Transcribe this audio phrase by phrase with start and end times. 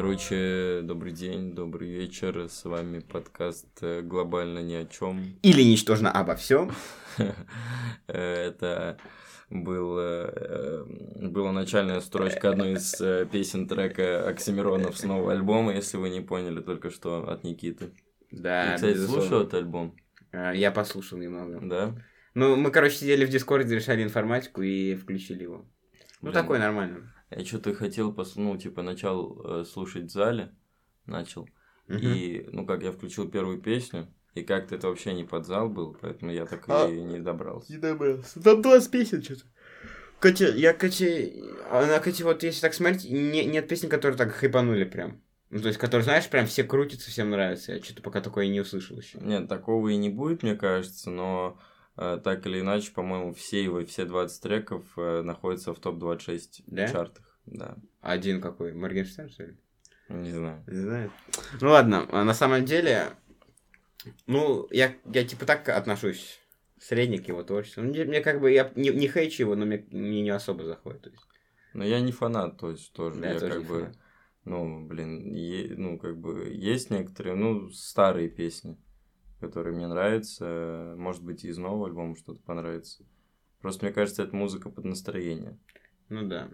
[0.00, 2.48] Короче, добрый день, добрый вечер.
[2.48, 5.36] С вами подкаст э, «Глобально ни о чем».
[5.42, 6.72] Или ничтожно обо всем.
[8.06, 8.96] Это
[9.50, 10.84] был, э,
[11.28, 16.22] была начальная строчка одной из э, песен трека Оксимиронов с нового альбома, если вы не
[16.22, 17.90] поняли только что от Никиты.
[18.30, 19.22] Да, Ты, кстати, безусловно.
[19.22, 19.96] слушал этот альбом?
[20.32, 21.60] А, Я послушал немного.
[21.60, 21.94] Да?
[22.32, 25.66] Ну, мы, короче, сидели в Дискорде, решали информатику и включили его.
[26.22, 26.32] Ну, Блин.
[26.32, 27.12] такой нормально.
[27.30, 28.36] Я что-то хотел, пос...
[28.36, 30.52] ну, типа, начал э, слушать в зале,
[31.06, 31.48] начал.
[31.86, 32.00] Мгм.
[32.02, 35.96] И, ну, как я включил первую песню, и как-то это вообще не под зал был,
[36.00, 36.88] поэтому я так А.
[36.88, 37.72] и не добрался.
[37.72, 38.42] Не добрался.
[38.42, 39.42] Там 20 песен что-то.
[40.20, 41.06] Катя, я, Катя,
[41.70, 45.22] она, Катя, вот если так смотреть, не- нет песен, которые так хайпанули прям.
[45.48, 47.72] Ну, то есть, которые, знаешь, прям все крутятся, всем нравится.
[47.72, 49.18] Я что-то пока такое не услышал еще.
[49.18, 51.58] Нет, такого и не будет, мне кажется, но
[52.24, 56.86] так или иначе, по-моему, все его, все 20 треков э, находятся в топ-26 Да?
[56.86, 57.38] чартах.
[57.46, 58.72] Да, Один какой?
[58.72, 59.56] Моргенштерн, что ли?
[60.08, 60.64] не знаю.
[60.66, 61.10] Не знаю.
[61.60, 63.10] Ну ладно, а на самом деле,
[64.26, 66.38] ну, я, я типа так отношусь
[66.78, 67.82] средний к его творчеству.
[67.82, 71.02] Мне, мне как бы, я не, не хейчу его, но мне, мне не особо заходит.
[71.02, 71.22] То есть,
[71.72, 73.96] Но я не фанат, то есть тоже, Да, я тоже как не бы, фанат.
[74.44, 78.76] ну, блин, е- ну, как бы, есть некоторые, ну, старые песни,
[79.40, 83.04] которые мне нравятся, может быть, и из нового альбома что-то понравится.
[83.60, 85.58] Просто мне кажется, это музыка под настроение.
[86.08, 86.50] Ну да.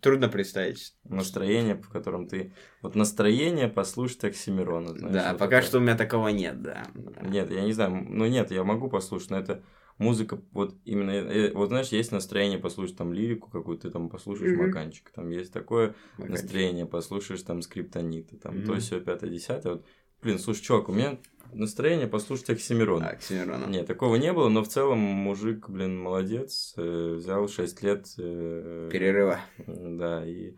[0.00, 0.94] Трудно представить.
[1.04, 2.54] Настроение, в котором ты...
[2.80, 4.96] Вот настроение послушать Оксимирона.
[4.96, 5.66] знаешь, да, вот пока это.
[5.66, 6.86] что у меня такого нет, да.
[7.22, 9.62] Нет, я не знаю, ну нет, я могу послушать, но это
[9.98, 14.52] музыка, вот именно, э, вот знаешь, есть настроение послушать там лирику какую-то, ты там послушаешь
[14.52, 14.66] Мгм.
[14.66, 18.66] Маканчик, там есть такое Пока настроение, послушаешь там скриптонита, там Мгм.
[18.66, 19.86] то все пятое, десятое, вот,
[20.22, 21.18] блин, слушай, чувак, у меня
[21.52, 23.08] настроение послушать Оксимирона.
[23.08, 23.66] Оксимирона.
[23.66, 28.88] Нет, такого не было, но в целом мужик, блин, молодец, э, взял 6 лет, э,
[28.92, 29.40] Перерыва.
[29.66, 30.54] да, и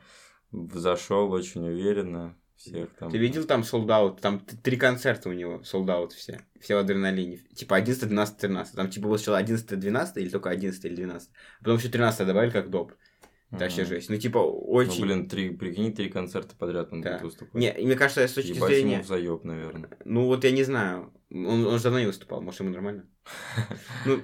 [0.52, 3.10] зашел очень уверенно, всех там.
[3.10, 4.20] Ты видел там солдат?
[4.20, 6.40] Там три концерта у него, солдат все.
[6.60, 7.38] Все в адреналине.
[7.54, 8.74] Типа 11, 12, 13.
[8.76, 11.28] Там типа было сначала 11, 12 или только 11 или 12.
[11.28, 12.92] А потом еще 13 добавили как доп.
[13.52, 14.08] Вообще жесть.
[14.08, 15.02] Ну типа Ну, очень...
[15.02, 17.12] блин, три, прикинь, три концерта подряд он Да.
[17.12, 17.54] будет выступать.
[17.54, 18.94] Не, мне кажется, с точки Ебать зрения...
[18.94, 19.90] ему заеб, наверное.
[20.04, 21.12] Ну вот я не знаю.
[21.30, 23.04] Он, он же давно не выступал, может ему нормально.
[24.06, 24.22] Ну,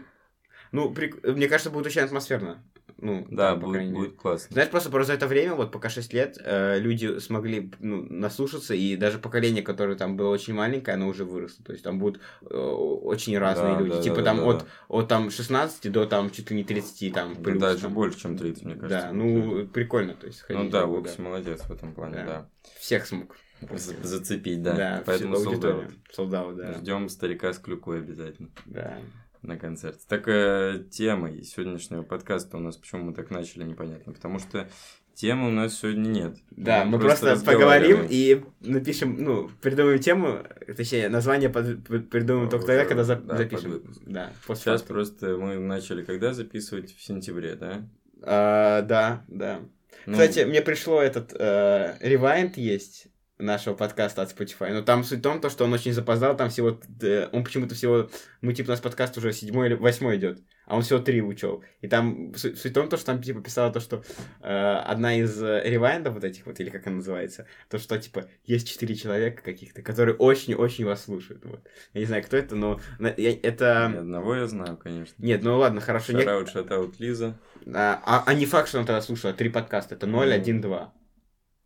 [0.72, 2.65] ну прик- мне кажется, будет очень атмосферно.
[2.97, 4.49] Ну, Да, там, будет, будет классно.
[4.53, 8.75] Знаешь, просто, просто за это время, вот пока 6 лет, э, люди смогли ну, наслушаться,
[8.75, 11.65] и даже поколение, которое там было очень маленькое, оно уже выросло.
[11.65, 13.93] То есть там будут э, очень разные Да, люди.
[13.97, 14.65] да, типа да, там да, от, да.
[14.88, 17.60] от там 16 до там чуть ли не 30 там Да плюс.
[17.60, 17.94] даже там.
[17.94, 19.06] больше, чем 30, мне кажется.
[19.09, 19.66] Да, ну людей.
[19.69, 20.44] прикольно, то есть.
[20.49, 22.25] Ну да, Вокс молодец в этом плане, Да.
[22.25, 22.49] да.
[22.81, 23.37] Всех смог.
[23.72, 24.94] За- Зацепить, да.
[24.97, 25.76] всю Поэтому солдат.
[26.12, 26.72] Солдат, да.
[26.75, 28.99] Ждем старика с клюкой обязательно Да.
[29.43, 30.00] На концерте.
[30.09, 34.12] Такая тема сегодняшнего подкаста у нас, почему мы так начали, непонятно.
[34.12, 34.69] Потому что
[35.15, 36.37] темы у нас сегодня нет.
[36.50, 38.06] Да, мы просто, поговорим разговариваем.
[38.10, 40.41] и напишем, ну, придумаем тему,
[40.76, 43.82] точнее, название под- под- придумаем только тогда, когда за- да, запишем.
[44.06, 46.94] Да, Сейчас просто мы начали когда записывать?
[46.94, 47.88] В сентябре, да?
[48.22, 49.60] А, да, да.
[50.06, 54.72] Ну, Кстати, мне пришло этот э, ревайнд есть нашего подкаста от Spotify.
[54.72, 57.75] Но там суть в том, то, что он очень запоздал, там всего, э, он почему-то
[57.75, 58.10] всего,
[58.41, 61.62] мы типа у нас подкаст уже седьмой или восьмой идет, а он всего три учел.
[61.81, 64.03] И там су- суть в том, то, что там типа писала то, что
[64.43, 68.28] э, одна из э, ревайндов вот этих вот, или как она называется, то, что типа
[68.44, 71.44] есть четыре человека каких-то, которые очень-очень вас слушают.
[71.44, 71.60] Вот.
[71.94, 73.87] Я не знаю, кто это, но я- ни это...
[73.87, 75.15] одного я знаю, конечно.
[75.19, 76.12] Нет, ну ладно, хорошо.
[76.12, 77.38] не- Шараут, шатаут, Лиза.
[77.72, 79.94] А, а, а не факт, что он тогда слушал, а три подкаста.
[79.94, 80.34] Это 0, Ну.
[80.34, 80.93] 1, 2.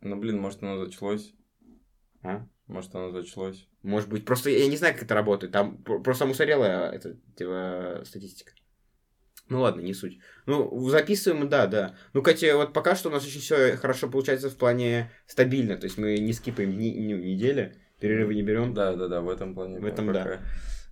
[0.01, 1.33] Ну, блин, может, оно зачлось.
[2.23, 2.47] А?
[2.67, 3.67] Может, оно зачлось.
[3.81, 4.25] Может быть.
[4.25, 5.51] Просто я не знаю, как это работает.
[5.51, 8.53] Там про- просто устарелая это, типа, статистика.
[9.49, 10.19] Ну ладно, не суть.
[10.45, 11.95] Ну, записываем, да, да.
[12.13, 15.75] Ну, кстати, вот пока что у нас очень все хорошо получается в плане стабильно.
[15.75, 18.73] То есть мы не скипаем дни, ну, недели, перерывы не берем.
[18.73, 19.79] Да, да, да, в этом плане.
[19.79, 20.39] В этом пока да.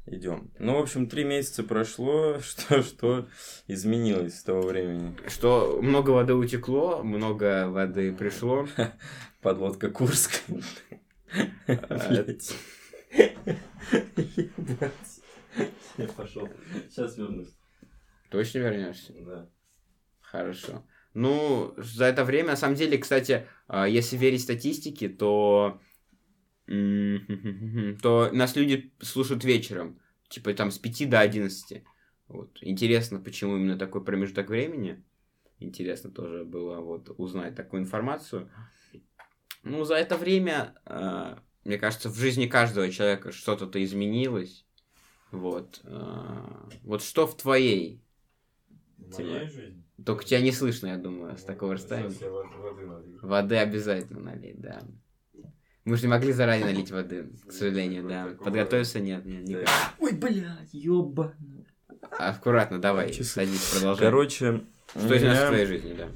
[0.07, 0.51] Идем.
[0.59, 2.39] Ну, в общем, три месяца прошло.
[2.43, 3.27] Что, что
[3.67, 5.15] изменилось с того времени?
[5.27, 8.67] Что много воды утекло, много воды пришло.
[9.41, 10.41] Подводка Курск.
[15.97, 16.49] Я пошел.
[16.89, 17.53] Сейчас вернусь.
[18.29, 19.13] Точно вернешься?
[19.19, 19.49] Да.
[20.21, 20.85] Хорошо.
[21.13, 25.81] Ну, за это время, на самом деле, кстати, а, если верить статистике, то
[26.67, 29.99] то нас люди слушают вечером,
[30.29, 31.83] типа там с 5 до 11.
[32.29, 32.57] Вот.
[32.61, 35.03] Интересно, почему именно такой промежуток времени.
[35.59, 38.49] Интересно тоже было вот узнать такую информацию.
[39.63, 44.65] Ну, за это время, а, мне кажется, в жизни каждого человека что-то-то изменилось.
[45.31, 45.81] Вот.
[45.83, 48.01] а, Вот что в твоей?
[49.17, 49.83] Моя жизнь?
[50.05, 52.09] Только тебя не слышно, я думаю, с такого расстояния.
[52.09, 53.19] Сейчас я воды налью.
[53.21, 54.81] Воды обязательно налить, да.
[55.85, 58.35] Мы же не могли заранее налить воды, к сожалению, да.
[58.43, 59.69] Подготовиться нет, нет, никак.
[59.99, 61.67] Ой, блядь, ёбаный.
[62.17, 64.07] Аккуратно, давай, садись, продолжай.
[64.07, 66.07] Короче, Что из у нас меня- в твоей жизни, да?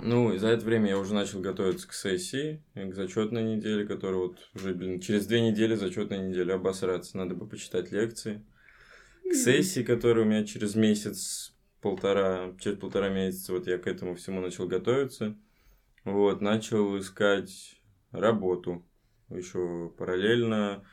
[0.00, 4.18] Ну, и за это время я уже начал готовиться к сессии, к зачетной неделе, которая
[4.18, 7.16] вот уже, блин, через две недели зачетная неделя обосраться.
[7.16, 8.44] Надо бы почитать лекции.
[9.22, 14.14] К сессии, которая у меня через месяц, полтора, через полтора месяца, вот я к этому
[14.14, 15.36] всему начал готовиться.
[16.04, 17.80] Вот, начал искать
[18.10, 18.84] работу
[19.30, 20.84] еще параллельно,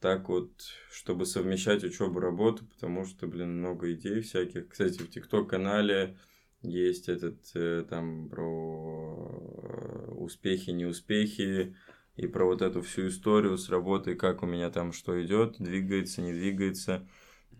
[0.00, 0.52] так вот,
[0.90, 4.68] чтобы совмещать учебу, работу, потому что, блин, много идей всяких.
[4.68, 6.18] Кстати, в ТикТок-канале
[6.64, 9.28] есть этот э, там про
[9.62, 11.76] э, успехи, неуспехи
[12.16, 16.22] и про вот эту всю историю с работой, как у меня там что идет, двигается,
[16.22, 17.06] не двигается.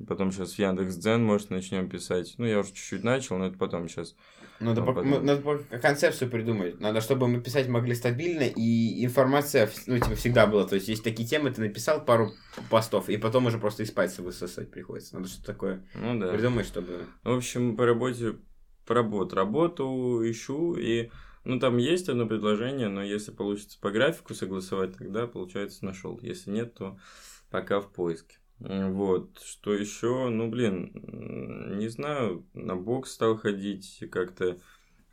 [0.09, 2.35] Потом сейчас в Яндекс.Дзен, может, начнем писать.
[2.39, 4.17] Ну, я уже чуть-чуть начал, но это потом сейчас.
[4.59, 5.25] Надо, Ну, по- потом.
[5.25, 6.81] надо по- концепцию придумать.
[6.81, 10.65] Надо, чтобы мы писать могли стабильно, и информация, ну, типа, всегда была.
[10.67, 12.33] То есть, есть такие темы, ты написал пару
[12.71, 15.15] постов, и потом уже просто из пальца высосать приходится.
[15.15, 16.33] Надо что-то такое Ну да.
[16.33, 17.07] придумать, чтобы...
[17.23, 18.35] В общем, по работе,
[18.87, 21.11] по работе, работу ищу, и,
[21.45, 26.19] ну, там есть одно предложение, но если получится по графику согласовать, тогда, получается, нашел.
[26.21, 26.99] Если нет, то
[27.51, 28.37] пока в поиске.
[28.61, 30.29] Вот, что еще?
[30.29, 30.93] Ну, блин,
[31.79, 34.59] не знаю, на бокс стал ходить как-то.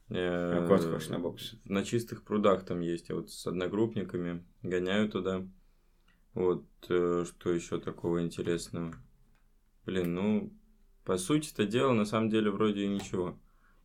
[0.09, 1.55] э, А ходишь на бокс?
[1.65, 5.45] На чистых прудах там есть, я вот с одногруппниками гоняю туда.
[6.33, 8.93] Вот, э, что еще такого интересного?
[9.85, 10.53] Блин, ну,
[11.03, 13.37] по сути это дело, на самом деле, вроде и ничего.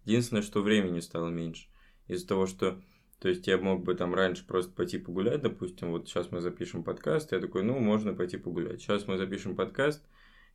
[0.07, 1.67] Единственное, что времени стало меньше.
[2.07, 2.81] Из-за того, что,
[3.19, 6.85] то есть, я мог бы там раньше просто пойти погулять, допустим, вот сейчас мы запишем
[6.85, 8.81] подкаст, я такой, ну, можно пойти погулять.
[8.81, 10.07] Сейчас мы запишем подкаст,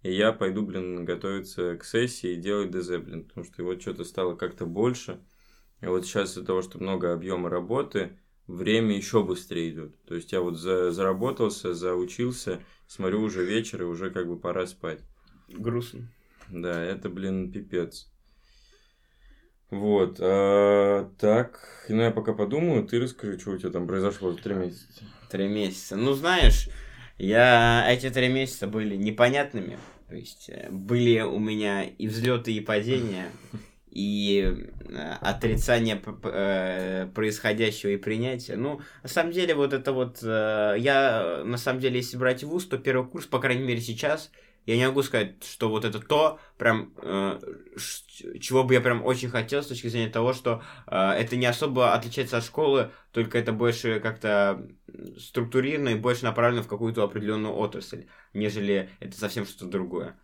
[0.03, 4.05] и я пойду, блин, готовиться к сессии и делать ДЗ, блин, потому что вот что-то
[4.05, 5.19] стало как-то больше.
[5.81, 8.17] И вот сейчас из-за того, что много объема работы,
[8.47, 10.01] время еще быстрее идет.
[10.05, 14.65] То есть я вот за, заработался, заучился, смотрю уже вечер, и уже как бы пора
[14.65, 15.01] спать.
[15.49, 16.07] Грустно.
[16.49, 18.10] Да, это, блин, пипец.
[19.71, 24.37] Вот, а, так, ну я пока подумаю, ты расскажи, что у тебя там произошло за
[24.37, 25.03] три месяца.
[25.29, 25.95] Три месяца.
[25.95, 26.67] Ну, знаешь,
[27.17, 27.85] я...
[27.89, 29.79] Эти три месяца были непонятными.
[30.09, 33.29] То есть, э, были у меня и взлеты, и падения,
[33.91, 38.55] и э, отрицание э, происходящего и принятия.
[38.55, 40.19] Ну, на самом деле, вот это вот...
[40.23, 44.31] э, Я, на самом деле, если брать вуз, то первый курс, по крайней мере, сейчас,
[44.65, 46.93] я не могу сказать, что вот это то, прям,
[48.39, 52.37] чего бы я прям очень хотел с точки зрения того, что это не особо отличается
[52.37, 54.67] от школы, только это больше как-то
[55.17, 60.19] структурировано и больше направлено в какую-то определенную отрасль, нежели это совсем что-то другое.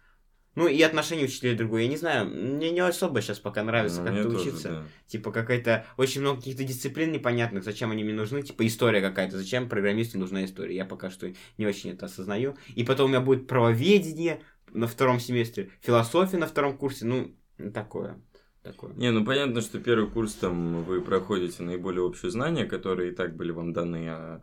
[0.57, 1.83] Ну и отношение учителей другое.
[1.83, 4.69] Я не знаю, мне не особо сейчас пока нравится Ну, как-то учиться.
[4.69, 4.83] да.
[5.05, 9.69] Типа какая-то очень много каких-то дисциплин непонятных, зачем они мне нужны, типа история какая-то, зачем
[9.69, 10.75] программисту нужна история.
[10.75, 12.57] Я пока что не очень это осознаю.
[12.73, 14.41] И потом у меня будет правоведение
[14.73, 17.35] на втором семестре, философия на втором курсе, ну,
[17.71, 18.19] такое.
[18.63, 18.93] Такое.
[18.95, 23.35] Не, ну понятно, что первый курс там вы проходите наиболее общие знания, которые и так
[23.35, 24.41] были вам даны, а,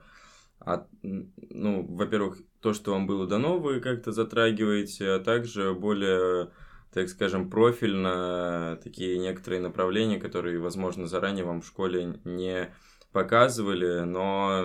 [0.64, 6.50] а, ну, во-первых, то, что вам было дано, вы как-то затрагиваете, а также более,
[6.92, 12.72] так скажем, профильно такие некоторые направления, которые, возможно, заранее вам в школе не
[13.12, 14.64] показывали, но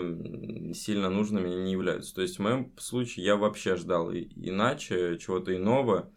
[0.74, 2.15] сильно нужными не являются.
[2.15, 6.12] То есть в моем случае я вообще ждал иначе, чего-то иного,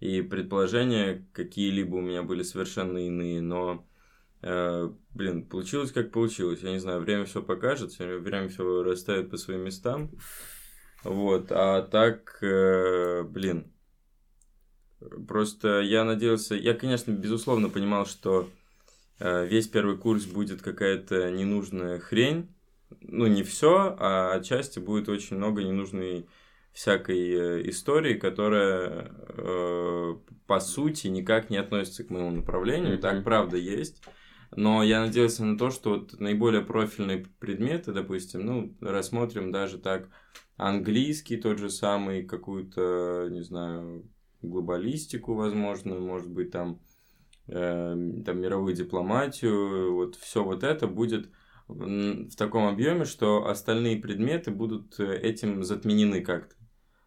[0.00, 3.86] и предположения какие-либо у меня были совершенно иные, но,
[5.14, 6.60] блин, получилось как получилось.
[6.62, 10.10] Я не знаю, время все покажет, время все расставит по своим местам.
[11.04, 13.72] Вот, а так, э, блин,
[15.28, 18.48] просто я надеялся, я, конечно, безусловно понимал, что
[19.20, 22.48] э, весь первый курс будет какая-то ненужная хрень,
[23.00, 26.28] ну, не все, а отчасти будет очень много ненужной
[26.72, 32.94] всякой э, истории, которая э, по сути никак не относится к моему направлению.
[32.94, 33.00] Мгм.
[33.00, 34.02] Так правда есть.
[34.54, 40.08] Но я надеялся на то, что вот наиболее профильные предметы, допустим, ну, рассмотрим даже так
[40.56, 44.08] английский тот же самый, какую-то, не знаю,
[44.42, 46.80] глобалистику, возможно, может быть, там,
[47.48, 51.30] э, там мировую дипломатию, вот все вот это будет
[51.68, 56.54] в таком объеме, что остальные предметы будут э, этим затменены как-то.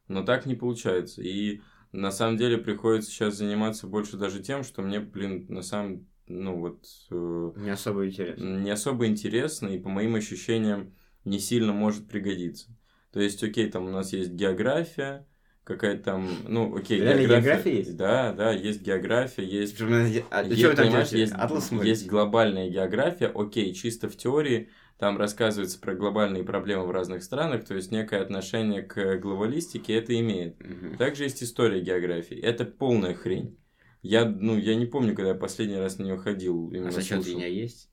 [0.10, 1.22] Но так не получается.
[1.22, 6.09] И на самом деле приходится сейчас заниматься больше даже тем, что мне, блин, на самом
[6.30, 8.44] ну вот э, Не особо интересно.
[8.44, 10.94] не особо интересно и по моим ощущениям
[11.26, 12.70] не сильно может пригодиться.
[13.12, 15.28] То есть, окей, там у нас есть география,
[15.64, 17.42] какая-то там, ну, окей, Реально география.
[17.46, 17.98] география есть?
[17.98, 19.80] Да, да, есть география, есть...
[19.82, 21.20] А, Есть, что вы там делаете?
[21.20, 21.90] есть, Атлас смотрите?
[21.90, 27.66] есть глобальная география, окей, чисто в теории, там рассказывается про глобальные проблемы в разных странах,
[27.66, 30.60] то есть некое отношение к глобалистике это имеет.
[30.60, 30.98] Мгм.
[30.98, 32.38] Также есть история географии.
[32.40, 33.58] Это полная хрень.
[34.02, 36.72] Я, ну, я не помню, когда я последний раз на нее ходил.
[36.86, 37.90] А зачет у меня есть?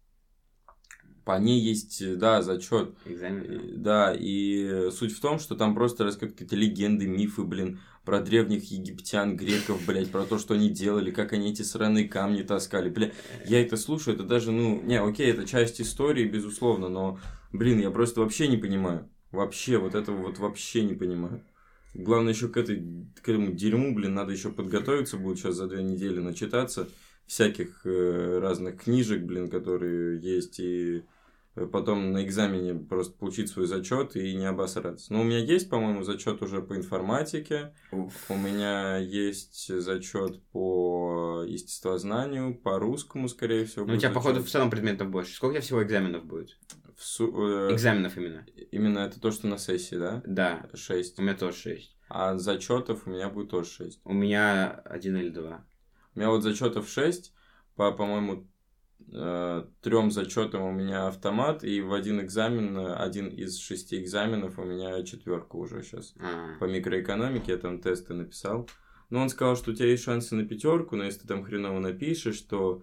[1.25, 2.95] По ней есть, да, зачет.
[3.05, 3.83] Экзамен?
[3.83, 8.71] Да, и суть в том, что там просто рассказывают какие-то легенды, мифы, блин, про древних
[8.71, 12.89] египтян, греков, блядь, про то, что они делали, как они эти сраные камни таскали.
[12.89, 13.11] Бля,
[13.45, 17.19] я это слушаю, это даже, ну, не, окей, это часть истории, безусловно, но,
[17.53, 19.11] блин, я просто вообще не понимаю.
[19.33, 21.43] Вообще, вот этого вот вообще не понимаю.
[21.99, 22.85] Главное, еще к, этой,
[23.23, 26.89] к этому дерьму, блин, надо еще подготовиться будет сейчас за две недели, начитаться
[27.27, 31.03] всяких э, разных книжек, блин, которые есть, и
[31.73, 35.13] потом на экзамене просто получить свой зачет и не обосраться.
[35.13, 38.13] Но у меня есть, по-моему, зачет уже по информатике, Уф.
[38.29, 43.87] у меня есть зачет по естествознанию, по русскому, скорее всего.
[43.87, 44.53] Ну, у тебя, походу, в зачет.
[44.53, 45.35] целом предметов больше.
[45.35, 46.59] Сколько у тебя всего экзаменов будет?
[46.97, 48.47] В су- э, Экзаменов именно.
[48.71, 50.23] Именно это то, что на сессии, да?
[50.27, 51.19] Да, 6.
[51.19, 51.97] у меня тоже 6.
[52.09, 54.01] А зачетов у меня будет тоже 6.
[54.05, 55.65] У меня один или два.
[56.15, 57.35] У меня вот зачетов 6,
[57.75, 58.49] по, по-моему,
[59.13, 64.65] э, трем зачетам у меня автомат, и в один экзамен, один из шести экзаменов у
[64.65, 66.15] меня четверка уже сейчас.
[66.19, 68.69] А, По микроэкономике я там тесты написал.
[69.11, 71.79] Но он сказал, что у тебя есть шансы на пятерку, но если ты там хреново
[71.79, 72.83] напишешь, то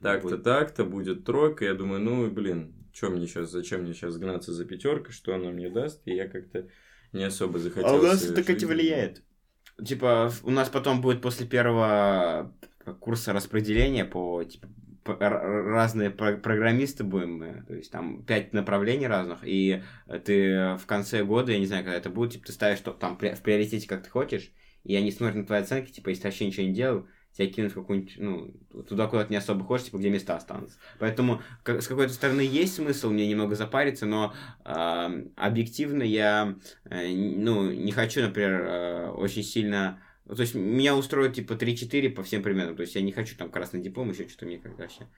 [0.00, 1.64] так-то, так-то будет тройка.
[1.64, 5.50] Я думаю, ну, блин, что мне сейчас, зачем мне сейчас гнаться за пятеркой, что она
[5.50, 6.00] мне даст?
[6.06, 6.68] И я как-то
[7.12, 7.96] не особо захотел.
[7.96, 8.66] А у нас это, жизни.
[8.66, 9.22] влияет.
[9.84, 12.54] Типа, у нас потом будет после первого
[13.00, 14.68] курса распределения по, типа,
[15.02, 19.82] по- разные про- программисты будем мы, то есть там пять направлений разных, и
[20.24, 23.16] ты в конце года, я не знаю, когда это будет, типа, ты ставишь что там
[23.16, 24.52] в приоритете, как ты хочешь,
[24.84, 27.72] и они смотрят на твои оценки, типа, если ты вообще ничего не делал, тебя кинут
[27.72, 28.54] в какую-нибудь, ну,
[28.88, 30.78] туда, куда ты не особо хочешь, типа, где места останутся.
[30.98, 34.32] Поэтому как- с какой-то стороны есть смысл мне немного запариться, но
[34.64, 40.00] а, объективно я, э, ну, не хочу, например, э, очень сильно...
[40.26, 42.76] То есть меня устроит типа 3-4 по всем предметам.
[42.76, 45.08] То есть я не хочу там красный диплом, еще что-то мне как вообще.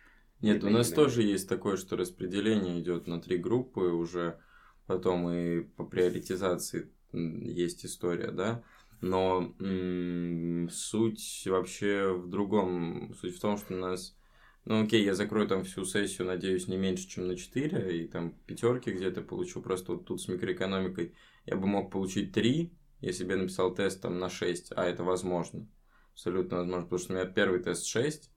[0.40, 4.38] Нет, у нас тоже есть такое, что распределение идет на три группы уже,
[4.86, 8.62] потом и по приоритизации есть история, да.
[9.00, 13.14] Но м, суть вообще в другом.
[13.20, 14.16] Суть в том, что у нас.
[14.64, 18.32] Ну, окей, я закрою там всю сессию, надеюсь, не меньше, чем на 4, и там
[18.46, 19.62] пятерки где-то получу.
[19.62, 24.02] Просто вот тут с микроэкономикой я бы мог получить 3, если бы я написал тест
[24.02, 25.68] там на 6, а это возможно.
[26.12, 28.30] Абсолютно возможно, потому что у меня первый тест 6,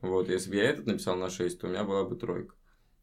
[0.00, 2.54] вот, если бы я этот написал на 6, то у меня была бы тройка.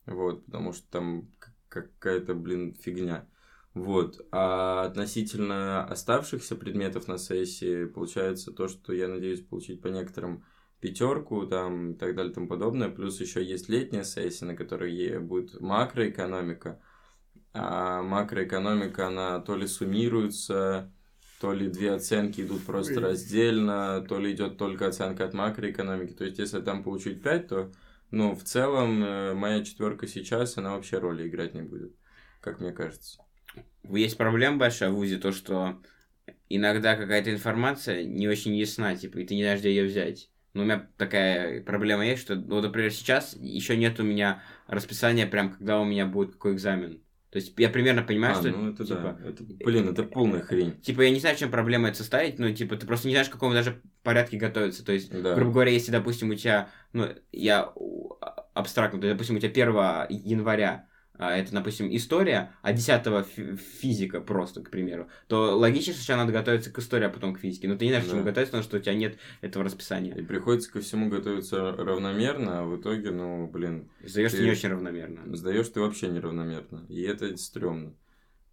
[0.05, 1.31] Вот, потому что там
[1.69, 3.27] какая-то, блин, фигня.
[3.73, 4.25] Вот.
[4.31, 10.43] А относительно оставшихся предметов на сессии, получается то, что я надеюсь получить по некоторым
[10.79, 12.89] пятерку там и так далее и тому подобное.
[12.89, 16.81] Плюс еще есть летняя сессия, на которой будет макроэкономика.
[17.53, 20.91] А макроэкономика, она то ли суммируется,
[21.39, 26.13] то ли две оценки идут просто раздельно, то ли идет только оценка от макроэкономики.
[26.13, 27.71] То есть, если там получить 5, то,
[28.11, 31.95] ну, в целом, э, моя четверка сейчас, она вообще роли играть не будет,
[32.41, 33.21] как мне кажется.
[33.89, 35.81] Есть проблема большая в ВУЗе, то, что
[36.49, 40.29] иногда какая-то информация не очень ясна, типа, и ты не знаешь, где ее взять.
[40.53, 45.27] Но у меня такая проблема есть, что, вот, например, сейчас еще нет у меня расписания,
[45.27, 47.01] прям, когда у меня будет какой экзамен.
[47.29, 48.49] То есть я примерно понимаю, а, что...
[48.49, 49.29] ну это типа, да.
[49.29, 50.79] Это, блин, это полная хрень.
[50.81, 53.27] Типа, я не знаю, в чем проблема это составить, но, типа, ты просто не знаешь,
[53.27, 54.83] в каком даже порядке готовиться.
[54.83, 55.35] То есть, Да.
[55.35, 57.71] грубо говоря, если, допустим, у тебя, ну, я
[58.21, 60.87] а- абстрактно, то есть, допустим, у тебя 1 января
[61.19, 66.33] это, допустим, история, а 10 фи- физика просто, к примеру, то логично, что сначала надо
[66.33, 67.67] готовиться к истории, а потом к физике.
[67.67, 68.29] Но ты не знаешь, к чему Да.
[68.29, 70.13] готовиться, потому что у тебя нет этого расписания.
[70.15, 74.51] И приходится ко всему готовиться равномерно, а в итоге, ну, блин, Сдаешь ты ты- не
[74.51, 75.35] очень равномерно.
[75.35, 76.85] сдаешь ты вообще неравномерно.
[76.89, 77.93] И это стрёмно.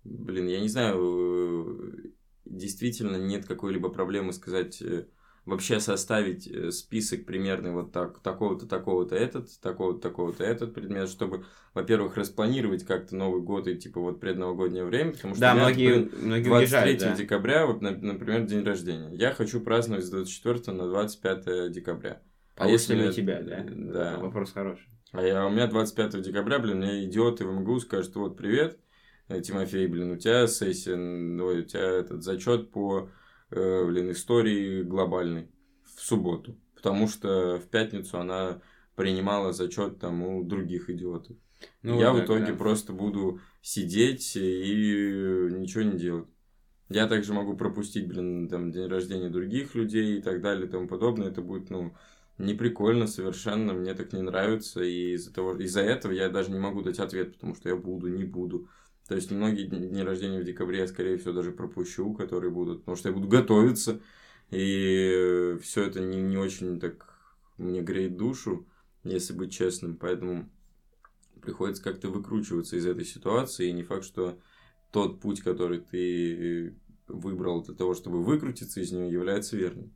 [0.04, 2.09] Блин, я не знаю, э,
[2.44, 5.06] действительно нет какой-либо проблемы сказать, э,
[5.46, 11.44] вообще составить э, список примерный вот так, такого-то, такого-то этот, такого-то, такого-то этот предмет, чтобы,
[11.74, 16.10] во-первых, распланировать как-то Новый год и типа вот предновогоднее время, потому что Да, многие, блин,
[16.22, 17.22] многие 23 уезжают, да.
[17.22, 19.10] декабря, вот, на- например, день рождения.
[19.14, 22.22] Я хочу праздновать с 24 на 25 декабря.
[22.56, 23.64] А Получится если ли у тебя, да?
[23.68, 24.12] Да.
[24.12, 24.88] Это Вопрос хороший.
[25.12, 28.78] А я, у меня 25 декабря, блин, мне идиоты в МГУ скажут, вот, привет,
[29.28, 33.10] э, Тимофей, блин, у тебя сессия, ой, у тебя этот зачет по,
[33.50, 35.48] э, блин, истории глобальной
[35.84, 36.56] в субботу.
[36.74, 38.60] Потому что в пятницу она
[38.96, 41.36] принимала зачет там у других идиотов.
[41.82, 42.58] Ну, я да, в итоге да.
[42.58, 46.28] просто буду сидеть и ничего не делать.
[46.90, 50.86] Я также могу пропустить, блин, там, день рождения других людей и так далее и тому
[50.86, 51.28] подобное.
[51.28, 51.94] Это будет, ну,
[52.38, 56.58] не прикольно совершенно, мне так не нравится, и из-за того, из-за этого я даже не
[56.58, 58.68] могу дать ответ, потому что я буду, не буду.
[59.08, 62.96] То есть многие дни рождения в декабре я, скорее всего, даже пропущу, которые будут, потому
[62.96, 64.00] что я буду готовиться,
[64.50, 67.14] и все это не, не очень так
[67.58, 68.66] мне греет душу,
[69.02, 70.49] если быть честным, поэтому
[71.42, 74.38] приходится как-то выкручиваться из этой ситуации, и не факт, что
[74.90, 76.75] тот путь, который ты
[77.06, 79.92] выбрал для того, чтобы выкрутиться из нее, является верным.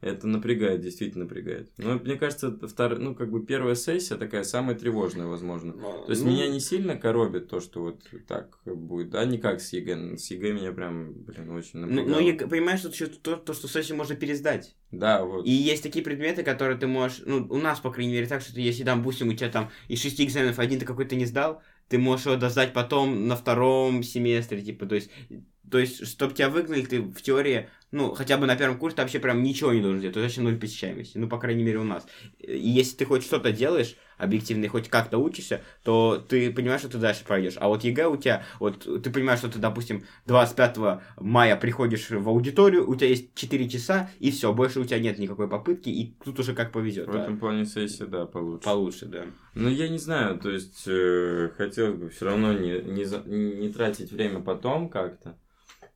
[0.00, 1.70] Это напрягает, действительно напрягает.
[1.76, 2.98] Но мне кажется, втор...
[2.98, 5.74] ну, как бы первая сессия такая самая тревожная, возможно.
[5.74, 9.36] Ну, То есть ну, меня не сильно коробит то, что вот так будет, да, не
[9.36, 10.16] как с ЕГЭ.
[10.16, 12.08] С ЕГЭ меня прям, блин, очень Ну, напрягало.
[12.14, 14.74] ну, я- понимаешь, тут еще то, то, что сессию можно пересдать.
[14.90, 15.46] Да, вот.
[15.46, 18.54] И есть такие предметы, которые ты можешь, ну, у нас, по крайней мере, так, что
[18.54, 21.62] ты, если, там, допустим, у тебя там из шести экзаменов один ты какой-то не сдал,
[21.88, 25.10] ты можешь его досдать потом на втором семестре, типа, то есть,
[25.70, 29.02] то есть, чтобы тебя выгнали, ты в теории, ну, хотя бы на первом курсе ты
[29.02, 31.84] вообще прям ничего не должен делать, то вообще ноль посещаемости, ну, по крайней мере, у
[31.84, 32.06] нас.
[32.38, 36.90] И если ты хоть что-то делаешь, объективно, и хоть как-то учишься, то ты понимаешь, что
[36.90, 37.54] ты дальше пройдешь.
[37.56, 40.76] А вот ЕГЭ у тебя, вот ты понимаешь, что ты, допустим, 25
[41.18, 45.18] мая приходишь в аудиторию, у тебя есть 4 часа, и все, больше у тебя нет
[45.18, 47.08] никакой попытки, и тут уже как повезет.
[47.08, 48.64] В этом плане сессия, да, получше.
[48.64, 49.24] Получше, да.
[49.54, 54.12] Ну, я не знаю, то есть, э, хотелось бы все равно не, не, не тратить
[54.12, 55.36] время потом как-то.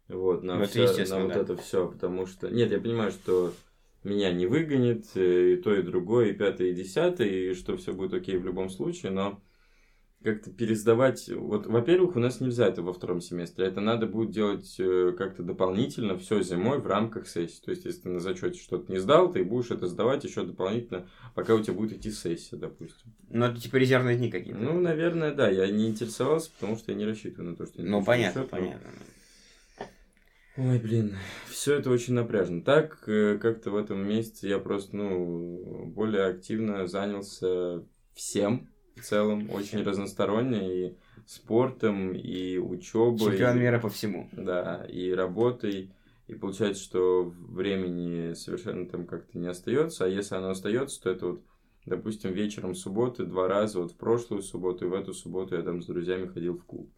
[0.08, 1.40] Вот, на, Ну, это естественно, на вот да.
[1.40, 2.50] это все, потому что...
[2.50, 3.54] Нет, я понимаю, что
[4.02, 7.94] меня не выгонит, э, и то, и другое, и пятое, и десятое, и что все
[7.94, 9.40] будет окей в любом случае, но
[10.22, 11.28] как-то пересдавать...
[11.28, 15.42] Вот, во-первых, у нас нельзя это во втором семестре, это надо будет делать э, как-то
[15.42, 17.60] дополнительно все зимой в рамках сессии.
[17.62, 21.06] То есть, если ты на зачете что-то не сдал, ты будешь это сдавать еще дополнительно,
[21.34, 23.12] пока у тебя будет идти сессия, допустим.
[23.28, 24.58] Ну, это типа резервные дни какие-то.
[24.60, 25.50] Ну, наверное, да.
[25.50, 27.82] Я не интересовался, потому что я не рассчитываю на то, что...
[27.82, 28.90] Ну, понятно, но- понятно.
[30.56, 31.16] Ой, блин,
[31.48, 32.62] все это очень напряжно.
[32.62, 37.84] Так, э, как-то в этом месяце я просто, ну, более активно занялся
[38.14, 43.32] всем в целом, очень разносторонне, и спортом, и учебой.
[43.32, 44.28] Чемпион мира по всему.
[44.32, 45.92] Да, и работой.
[46.28, 50.04] И получается, что времени совершенно там как-то не остается.
[50.04, 51.42] А если оно остается, то это вот,
[51.84, 55.82] допустим, вечером субботы два раза, вот в прошлую субботу и в эту субботу я там
[55.82, 56.88] с друзьями ходил в клуб.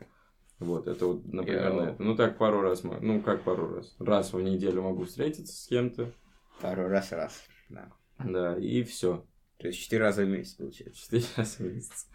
[0.58, 2.02] Вот, это вот, например, на это.
[2.02, 3.94] Ну, так пару раз, ну, как пару раз.
[3.98, 6.12] Раз в неделю могу встретиться с кем-то,
[6.60, 7.34] Пару раз раз.
[7.68, 7.92] Да.
[8.18, 9.26] да, и все.
[9.58, 11.00] То есть 4 раза в месяц получается.
[11.02, 12.06] Четыре раза в месяц.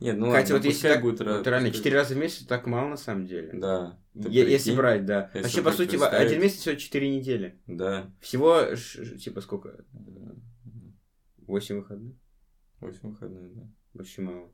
[0.00, 2.46] Нет, ну Кстати, ладно, вот если так, будет раз- вот реально 4 раза в месяц
[2.46, 3.50] так мало на самом деле.
[3.52, 3.98] Да.
[4.14, 5.30] Е- если брать, да.
[5.34, 6.26] Если Вообще, по сути, представить.
[6.26, 7.58] один месяц всего 4 недели.
[7.66, 8.10] Да.
[8.20, 8.62] Всего,
[9.18, 9.84] типа, сколько?
[11.46, 12.16] 8 выходных?
[12.80, 13.68] Восемь выходных, да.
[13.98, 14.50] Очень мало.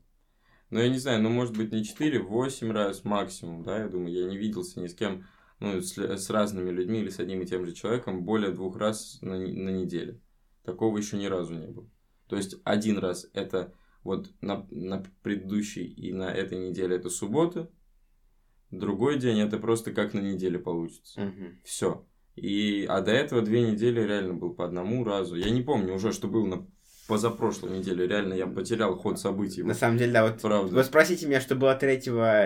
[0.69, 4.13] Ну, я не знаю, ну, может быть, не 4, 8 раз максимум, да, я думаю,
[4.13, 5.25] я не виделся ни с кем,
[5.59, 9.19] ну, с, с разными людьми или с одним и тем же человеком более двух раз
[9.21, 10.19] на, на неделю.
[10.63, 11.89] Такого еще ни разу не было.
[12.27, 17.69] То есть, один раз это вот на, на предыдущей и на этой неделе это суббота,
[18.71, 21.21] другой день это просто как на неделе получится.
[21.21, 21.59] Мгм.
[21.63, 22.05] Все.
[22.35, 25.35] И, а до этого две недели реально был по одному разу.
[25.35, 26.67] Я не помню уже, что было на
[27.07, 28.07] позапрошлой неделе.
[28.07, 29.63] Реально я потерял ход событий.
[29.63, 30.73] На самом деле, да, вот Правда.
[30.75, 31.97] вы спросите меня, что было 3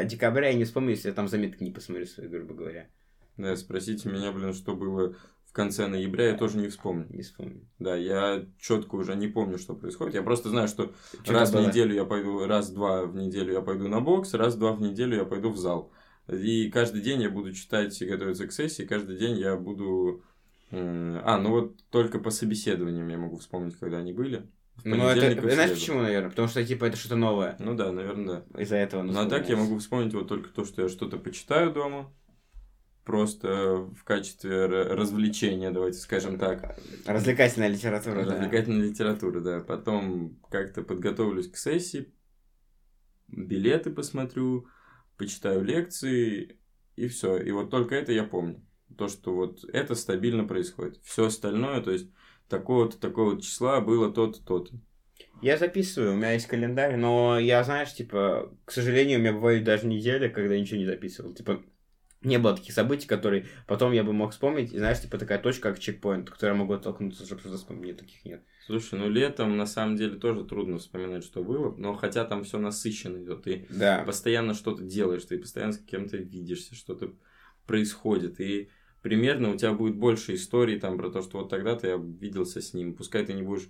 [0.05, 2.87] декабря, я не вспомню, если я там заметки не посмотрю свои, грубо говоря.
[3.37, 5.15] Да, спросите меня, блин, что было
[5.51, 7.07] в конце ноября, я тоже не вспомню.
[7.09, 7.67] Не вспомню.
[7.79, 10.13] Да, я четко уже не помню, что происходит.
[10.15, 11.63] Я просто знаю, что Что-то раз было.
[11.63, 15.25] в неделю я пойду, раз-два в неделю я пойду на бокс, раз-два в неделю я
[15.25, 15.91] пойду в зал.
[16.29, 20.23] И каждый день я буду читать и готовиться к сессии, каждый день я буду...
[20.71, 24.49] м, А, ну вот только по собеседованиям я могу вспомнить, когда они были.
[24.83, 26.29] Ну, это, знаешь почему, наверное?
[26.29, 27.55] Потому что, типа, это что-то новое.
[27.59, 28.61] Ну да, наверное, да.
[28.61, 29.03] Из-за этого.
[29.03, 32.11] Ну а так я могу вспомнить вот только то, что я что-то почитаю дома,
[33.03, 36.77] просто в качестве развлечения, давайте скажем так.
[37.05, 38.31] Развлекательная литература, да.
[38.31, 39.59] Развлекательная литература, да.
[39.59, 42.13] Потом как-то подготовлюсь к сессии,
[43.27, 44.67] билеты посмотрю,
[45.17, 46.57] почитаю лекции,
[46.95, 47.37] и все.
[47.37, 48.65] И вот только это я помню.
[48.97, 50.99] То, что вот это стабильно происходит.
[51.03, 52.07] Все остальное, то есть
[52.49, 54.73] такого-то, такого числа было то-то, то-то.
[55.41, 59.63] Я записываю, у меня есть календарь, но я, знаешь, типа, к сожалению, у меня бывают
[59.63, 61.33] даже недели, когда я ничего не записывал.
[61.33, 61.63] Типа,
[62.21, 64.73] не было таких событий, которые потом я бы мог вспомнить.
[64.73, 67.97] И знаешь, типа такая точка, как чекпоинт, к которой я могу оттолкнуться, чтобы что-то вспомнить.
[67.97, 68.43] Таких нет.
[68.67, 72.59] Слушай, ну летом на самом деле тоже трудно вспоминать, что было, но хотя там все
[72.59, 74.03] насыщенно идет, и Да.
[74.05, 77.13] постоянно что-то делаешь, ты постоянно с кем-то видишься, что-то
[77.65, 78.69] происходит, и
[79.01, 82.73] примерно у тебя будет больше историй там про то, что вот тогда-то я виделся с
[82.73, 83.69] ним, пускай ты не будешь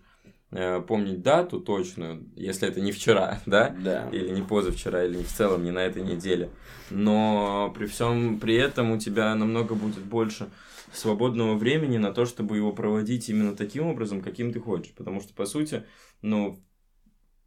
[0.52, 3.76] э, помнить дату точную, если это не вчера, да?
[3.84, 4.10] Да.
[4.12, 6.50] Или не позавчера, или в целом не на этой неделе.
[6.90, 10.50] Но при всем при этом у тебя намного будет больше
[10.94, 14.94] свободного времени на то, чтобы его проводить именно таким образом, каким ты хочешь.
[14.94, 15.86] Потому что, по сути,
[16.22, 16.62] ну,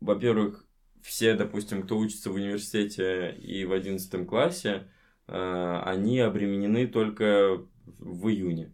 [0.01, 0.65] во-первых,
[1.03, 4.89] все, допустим, кто учится в университете и в одиннадцатом классе,
[5.27, 8.73] э, они обременены только в июне.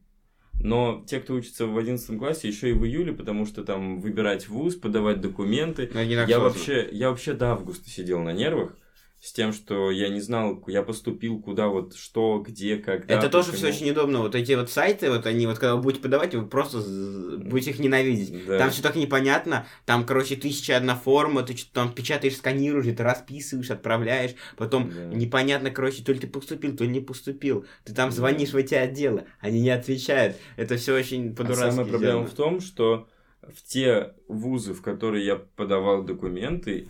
[0.63, 4.49] Но те, кто учится в одиннадцатом классе, еще и в июле, потому что там выбирать
[4.49, 5.89] вуз, подавать документы.
[6.29, 8.77] Я вообще, я вообще до августа сидел на нервах
[9.21, 13.15] с тем, что я не знал, я поступил куда, вот что, где, когда.
[13.15, 14.21] Это тоже все очень удобно.
[14.21, 16.79] Вот эти вот сайты, вот они, вот когда вы будете подавать, вы просто
[17.39, 18.47] будете их ненавидеть.
[18.47, 18.59] Да.
[18.59, 19.67] Там все так непонятно.
[19.85, 24.35] Там, короче, тысяча одна форма, ты что-то там печатаешь, сканируешь, ты расписываешь, отправляешь.
[24.57, 25.15] Потом да.
[25.15, 27.67] непонятно, короче, то ли ты поступил, то ли не поступил.
[27.85, 28.57] Ты там звонишь да.
[28.57, 30.37] в эти отделы, они не отвечают.
[30.57, 31.65] Это все очень по-дурацки.
[31.65, 33.07] А самая проблема в том, что
[33.43, 36.89] в те вузы, в которые я подавал документы,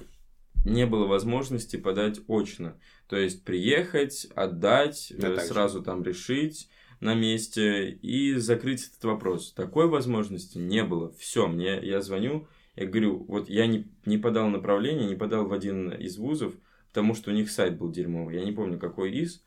[0.64, 2.76] не было возможности подать очно.
[3.08, 6.68] То есть приехать, отдать, да, сразу там решить
[7.00, 9.52] на месте и закрыть этот вопрос.
[9.52, 11.12] Такой возможности не было.
[11.18, 12.46] Все, мне я звоню,
[12.76, 16.54] я говорю, вот я не, не подал направление, не подал в один из вузов,
[16.92, 18.36] потому что у них сайт был дерьмовый.
[18.36, 19.42] Я не помню, какой из.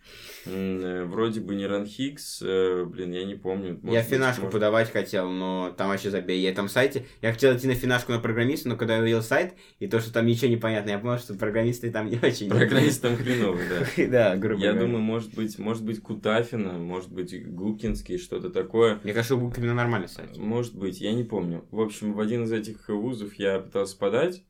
[0.45, 3.79] Э, вроде бы не Ранхикс, э, блин, я не помню.
[3.82, 4.53] Может я финашку может...
[4.53, 6.41] подавать хотел, но там вообще забей.
[6.41, 9.56] Я там сайте, я хотел идти на финашку на программиста, но когда я увидел сайт,
[9.79, 12.49] и то, что там ничего не понятно, я понял, что программисты там не очень.
[12.49, 14.08] Программисты там хреновые, да.
[14.13, 18.99] Да, грубо Я думаю, может быть, может быть, Кутафина, может быть, Губкинский, что-то такое.
[19.03, 20.38] Мне кажется, у Губкина нормальный сайт.
[20.38, 21.65] Может быть, я не помню.
[21.71, 24.45] В общем, в один из этих вузов я пытался подать,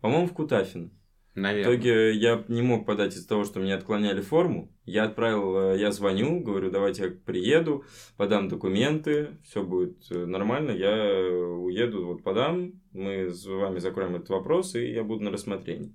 [0.00, 0.92] по-моему, в Кутафин.
[1.34, 1.70] Наверное.
[1.70, 4.72] В итоге я не мог подать из-за того, что мне отклоняли форму.
[4.84, 7.84] Я отправил, э, я звоню, говорю, давайте я приеду,
[8.16, 14.16] подам документы, все будет э, нормально, я э, уеду, вот подам, мы с вами закроем
[14.16, 15.94] этот вопрос, и я буду на рассмотрении.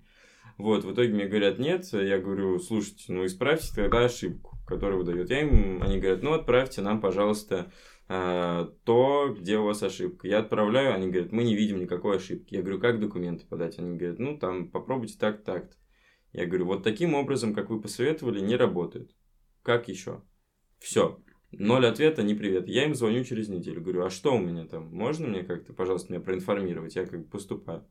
[0.58, 5.30] Вот, в итоге мне говорят нет, я говорю, слушайте, ну исправьте тогда ошибку, которую выдает.
[5.30, 7.74] Я им, они говорят, ну отправьте нам, пожалуйста,
[8.08, 10.28] то, где у вас ошибка.
[10.28, 12.54] Я отправляю, они говорят, мы не видим никакой ошибки.
[12.54, 13.80] Я говорю, как документы подать?
[13.80, 15.76] Они говорят, ну, там, попробуйте так, так.
[16.32, 19.16] Я говорю, вот таким образом, как вы посоветовали, не работает.
[19.64, 20.22] Как еще?
[20.80, 21.20] Все.
[21.52, 22.68] Ноль ответа, не привет.
[22.68, 23.82] Я им звоню через неделю.
[23.82, 24.94] Говорю, а что у меня там?
[24.94, 26.96] Можно мне как-то, пожалуйста, меня проинформировать?
[26.96, 27.88] Я как поступаю.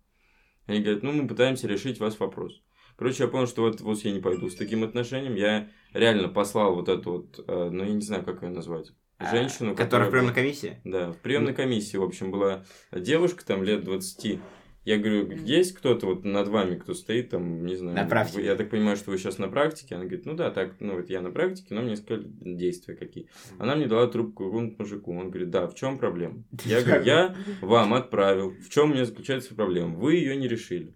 [0.67, 2.63] Они говорят, ну, мы пытаемся решить вас вопрос.
[2.97, 5.35] Короче, я понял, что вот, вот я не пойду с таким отношением.
[5.35, 9.75] Я реально послал вот эту вот, э, ну, я не знаю, как ее назвать женщину.
[9.75, 10.81] Которая, в приемной комиссии?
[10.85, 14.41] Да, в приемной комиссии, в общем, была девушка там лет 20.
[14.85, 17.97] Я говорю, есть кто-то вот над вами, кто стоит там, не знаю.
[17.97, 18.45] На практике.
[18.45, 19.95] Я так понимаю, что вы сейчас на практике.
[19.95, 23.29] Она говорит, ну да, так, ну вот я на практике, но мне сказали действия какие.
[23.59, 25.17] Она мне дала трубку какому-то мужику.
[25.17, 26.45] Он говорит, да, в чем проблема?
[26.67, 28.51] Я говорю, я вам отправил.
[28.51, 29.97] В чем у меня заключается проблема?
[29.97, 30.95] Вы ее не решили.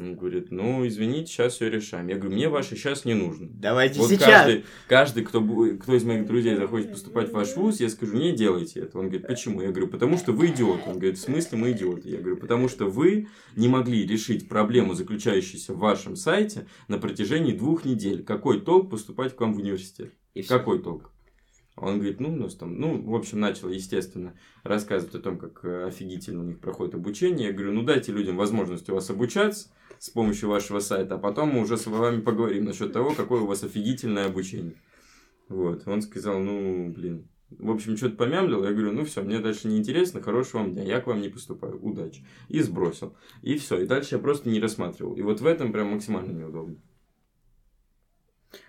[0.00, 2.08] Он говорит, ну, извините, сейчас все решаем.
[2.08, 3.48] Я говорю, мне ваше сейчас не нужно.
[3.50, 4.26] Давайте вот сейчас.
[4.28, 8.32] Каждый, каждый кто, кто из моих друзей захочет поступать в ваш вуз, я скажу, не
[8.32, 8.98] делайте это.
[8.98, 9.60] Он говорит, почему?
[9.60, 10.82] Я говорю, потому что вы идиот.
[10.86, 12.08] Он говорит, в смысле мы идиоты?
[12.08, 17.52] Я говорю, потому что вы не могли решить проблему, заключающуюся в вашем сайте, на протяжении
[17.52, 18.22] двух недель.
[18.22, 20.12] Какой толк поступать к вам в университет?
[20.34, 21.10] И Какой толк?
[21.80, 24.34] Он говорит, ну, у нас там, ну, в общем, начал, естественно,
[24.64, 27.48] рассказывать о том, как э, офигительно у них проходит обучение.
[27.48, 31.50] Я говорю, ну, дайте людям возможность у вас обучаться с помощью вашего сайта, а потом
[31.50, 34.74] мы уже с вами поговорим насчет того, какое у вас офигительное обучение.
[35.48, 39.68] Вот, он сказал, ну, блин, в общем, что-то помямлил, я говорю, ну все, мне дальше
[39.68, 42.24] не интересно, хорошего вам дня, я к вам не поступаю, удачи.
[42.48, 43.16] И сбросил.
[43.40, 45.14] И все, и дальше я просто не рассматривал.
[45.14, 46.76] И вот в этом прям максимально неудобно.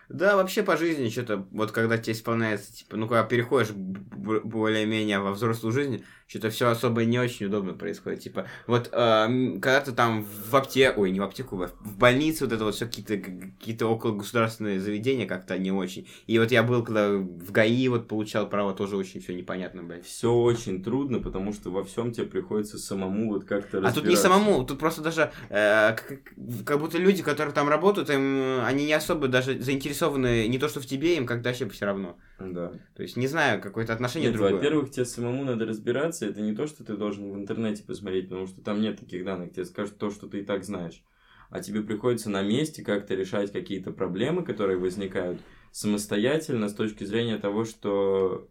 [0.10, 5.32] Да, вообще по жизни что-то, вот когда тебе исполняется, типа, ну, когда переходишь более-менее во
[5.32, 8.20] взрослую жизнь, что-то все особо не очень удобно происходит.
[8.20, 12.54] Типа, вот э, когда ты там в аптеку, ой, не в аптеку, в больнице, вот
[12.54, 16.08] это вот все какие-то какие около государственные заведения как-то не очень.
[16.28, 20.06] И вот я был, когда в ГАИ вот получал право, тоже очень все непонятно, блядь.
[20.06, 24.16] Все очень трудно, потому что во всем тебе приходится самому вот как-то А тут не
[24.16, 26.20] самому, тут просто даже э, как,
[26.66, 30.80] как будто люди, которые там работают, им, они не особо даже заинтересованы не то, что
[30.80, 32.18] в тебе, им как-то вообще все равно.
[32.40, 32.72] Да.
[32.96, 34.56] То есть, не знаю, какое-то отношение Нет, другое.
[34.56, 36.26] Во-первых, тебе самому надо разбираться.
[36.26, 39.54] Это не то, что ты должен в интернете посмотреть, потому что там нет таких данных.
[39.54, 41.04] Тебе скажут то, что ты и так знаешь.
[41.50, 47.38] А тебе приходится на месте как-то решать какие-то проблемы, которые возникают самостоятельно с точки зрения
[47.38, 48.50] того, что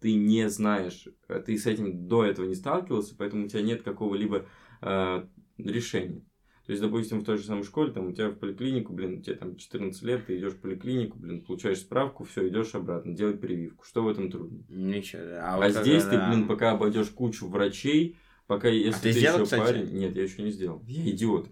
[0.00, 1.06] ты не знаешь,
[1.46, 4.46] ты с этим до этого не сталкивался, поэтому у тебя нет какого-либо
[4.80, 5.26] э,
[5.58, 6.22] решения.
[6.66, 9.22] То есть, допустим, в той же самой школе, там, у тебя в поликлинику, блин, у
[9.22, 13.40] тебя там 14 лет, ты идешь в поликлинику, блин, получаешь справку, все, идешь обратно, делать
[13.40, 13.84] прививку.
[13.84, 14.62] Что в этом трудно?
[14.68, 15.22] Ничего.
[15.40, 18.16] А, а вот здесь да, ты, блин, пока обойдешь кучу врачей,
[18.50, 19.60] Пока, если А ты ты, сделал, еще кстати?
[19.62, 19.96] парень...
[19.96, 20.82] Нет, я еще не сделал.
[20.88, 21.46] Я идиот.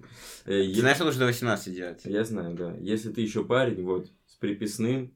[0.47, 2.01] Э, Ты е- знаешь, что нужно до 18 делать?
[2.05, 2.75] Я знаю, да.
[2.81, 5.15] Если ты еще парень, вот, с приписным...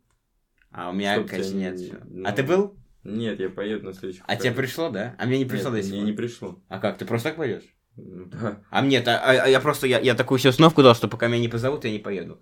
[0.70, 1.81] А у меня, конечно, нет.
[1.81, 2.76] не- ну, А ты был?
[3.02, 5.16] Нет, я поеду на следующий А тебе пришло, да?
[5.18, 6.11] А мне не пришло Нет, до сих мне пор.
[6.11, 6.62] не пришло.
[6.68, 7.64] А как, ты просто так пойдешь?
[7.96, 8.62] Да.
[8.70, 11.28] А мне то а, а я просто, я, я такую себе установку дал, что пока
[11.28, 12.40] меня не позовут, я не поеду.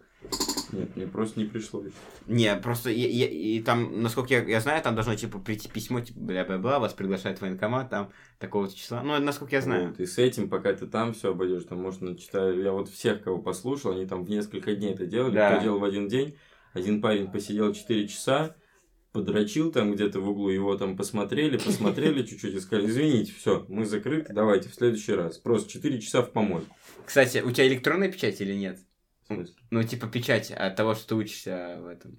[0.72, 1.82] Нет, мне просто не пришло.
[2.26, 6.00] Не, просто я, я- и там, насколько я, я знаю, там должно типа прийти письмо,
[6.00, 9.02] типа, бля-бля-бля, вас приглашает в военкомат, там, такого-то числа.
[9.02, 9.88] Ну, насколько я знаю.
[9.88, 12.56] Вот, и с этим, пока ты там все обойдешь, там можно читать.
[12.56, 15.34] Я вот всех, кого послушал, они там в несколько дней это делали.
[15.34, 15.52] Да.
[15.52, 16.36] Кто делал в один день.
[16.72, 18.54] Один парень посидел 4 часа,
[19.12, 23.84] подрочил там где-то в углу, его там посмотрели, посмотрели чуть-чуть и сказали, извините, все, мы
[23.84, 25.38] закрыты, давайте в следующий раз.
[25.38, 26.74] Просто 4 часа в помойку.
[27.04, 28.78] Кстати, у тебя электронная печать или нет?
[29.70, 32.18] Ну, типа печать от того, что ты учишься в этом,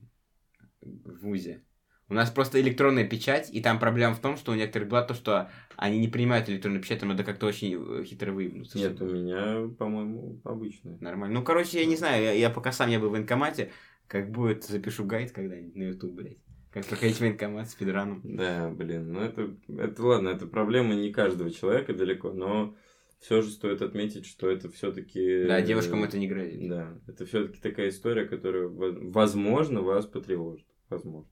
[0.82, 1.64] в ВУЗе.
[2.08, 5.14] У нас просто электронная печать, и там проблема в том, что у некоторых была то,
[5.14, 8.78] что они не принимают электронную печать, там надо как-то очень э, хитро выебнуться.
[8.78, 10.98] Нет, у меня, по-моему, обычная.
[11.00, 11.40] Нормально.
[11.40, 13.72] Ну, короче, я не знаю, я, я пока сам не был в военкомате,
[14.08, 16.38] как будет, запишу гайд когда-нибудь на YouTube, блядь.
[16.72, 18.22] Как проходить военкомат с пидораном.
[18.24, 22.76] Да, блин, ну это, это ладно, это проблема не каждого человека далеко, но
[23.20, 25.46] все же стоит отметить, что это все-таки...
[25.46, 26.68] Да, девушкам это не грозит.
[26.70, 30.66] Да, это все-таки такая история, которая, во- возможно, вас потревожит.
[30.90, 31.30] Возможно.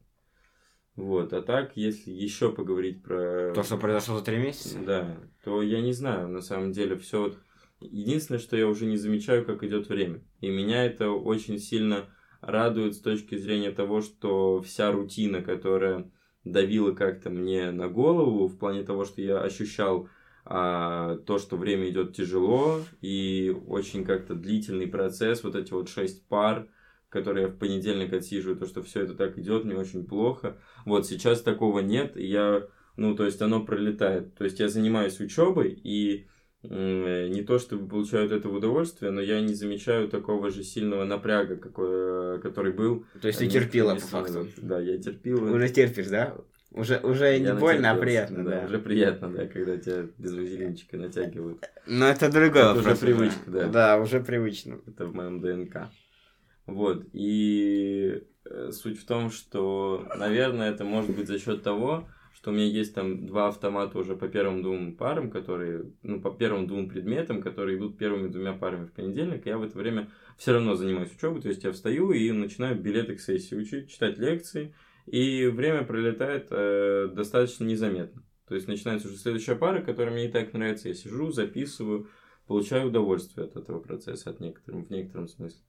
[0.95, 3.54] Вот, а так, если еще поговорить про...
[3.54, 4.78] То, что произошло за три месяца?
[4.86, 7.34] Да, то я не знаю, на самом деле, все...
[7.80, 10.21] Единственное, что я уже не замечаю, как идет время.
[10.41, 12.10] И меня это очень сильно
[12.51, 16.12] радует с точки зрения того, что вся рутина, которая
[16.43, 20.07] давила как-то мне на голову, в плане того, что я ощущал
[20.45, 26.27] а, то, что время идет тяжело, и очень как-то длительный процесс, вот эти вот шесть
[26.27, 26.67] пар,
[27.09, 30.57] которые я в понедельник отсиживаю, то, что все это так идет, мне очень плохо.
[30.85, 32.63] Вот сейчас такого нет, и я,
[32.97, 34.35] ну, то есть оно пролетает.
[34.35, 36.27] То есть я занимаюсь учебой, и
[36.61, 41.55] не то чтобы получаю от этого удовольствие, но я не замечаю такого же сильного напряга,
[41.55, 43.05] какой, который был.
[43.21, 44.47] То есть ты несколько терпила, по факту.
[44.57, 45.53] Да, я терпил.
[45.53, 46.35] Уже терпишь, да?
[46.71, 48.65] Уже, уже не больно, а приятно, да.
[48.65, 51.65] Уже приятно, да, когда тебя без вазелинчика натягивают.
[51.87, 52.71] Но это другое.
[52.71, 53.67] Это уже привычка, да.
[53.67, 54.79] Да, уже привычно.
[54.85, 55.89] Это в моем ДНК.
[56.67, 57.05] Вот.
[57.13, 62.07] И э, суть в том, что, наверное, это может быть за счет того,
[62.39, 66.32] что у меня есть там два автомата уже по первым двум парам, которые, ну, по
[66.32, 70.54] первым двум предметам, которые идут первыми двумя парами в понедельник, я в это время все
[70.54, 74.73] равно занимаюсь учебой, то есть я встаю и начинаю билеты к сессии учить, читать лекции,
[75.06, 78.23] и время пролетает э, достаточно незаметно.
[78.47, 82.08] То есть начинается уже следующая пара, которая мне и так нравится, я сижу, записываю,
[82.47, 85.60] получаю удовольствие от этого процесса, от некоторым, в некотором смысле.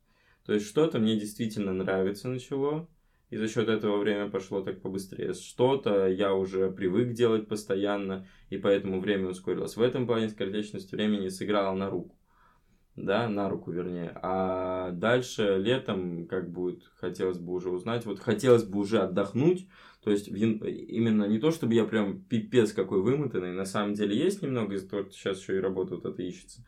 [0.46, 2.88] То есть что-то мне действительно нравится начало,
[3.30, 5.34] и за счет этого время пошло так побыстрее.
[5.34, 9.76] Что-то я уже привык делать постоянно, и поэтому время ускорилось.
[9.76, 12.16] В этом плане скоротечность времени сыграла на руку.
[12.96, 14.12] Да, на руку вернее.
[14.22, 18.04] А дальше летом, как будет, хотелось бы уже узнать.
[18.04, 19.68] Вот хотелось бы уже отдохнуть.
[20.02, 23.52] То есть именно не то, чтобы я прям пипец какой вымотанный.
[23.52, 26.64] На самом деле есть немного из-за того, что сейчас еще и работа вот это ищется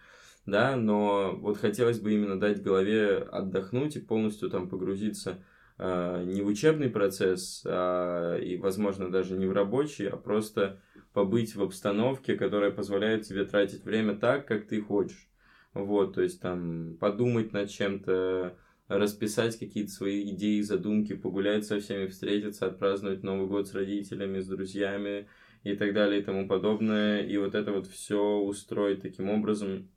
[0.47, 5.45] да, но вот хотелось бы именно дать голове отдохнуть и полностью там погрузиться
[5.83, 10.81] не в учебный процесс, а, и, возможно, даже не в рабочий, а просто
[11.13, 15.29] побыть в обстановке, которая позволяет тебе тратить время так, как ты хочешь.
[15.75, 18.57] Вот, то есть там подумать над чем-то,
[18.89, 24.47] расписать какие-то свои идеи, задумки, погулять со всеми, встретиться, отпраздновать Новый год с родителями, с
[24.47, 25.29] друзьями
[25.65, 27.23] и так далее и тому подобное.
[27.23, 29.89] И вот это вот все устроить таким образом,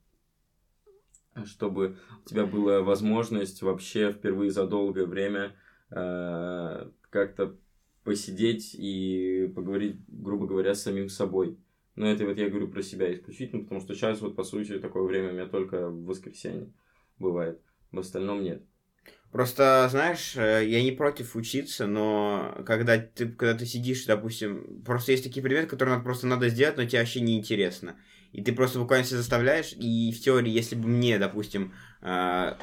[1.44, 5.54] чтобы у тебя была возможность вообще впервые за долгое время
[5.88, 7.56] как-то
[8.04, 11.58] посидеть и поговорить, грубо говоря, с самим собой.
[11.96, 15.02] Но это вот я говорю про себя исключительно, потому что сейчас вот, по сути, такое
[15.02, 16.72] время у меня только в воскресенье
[17.18, 17.60] бывает.
[17.90, 18.62] В остальном нет.
[19.32, 25.12] Просто, знаешь, э, я не против учиться, но когда ты, когда ты сидишь, допустим, просто
[25.12, 27.96] есть такие предметы, которые надо, просто надо сделать, но тебе вообще не интересно.
[28.32, 31.95] И ты просто буквально себя заставляешь, и в теории, если бы мне, допустим, э,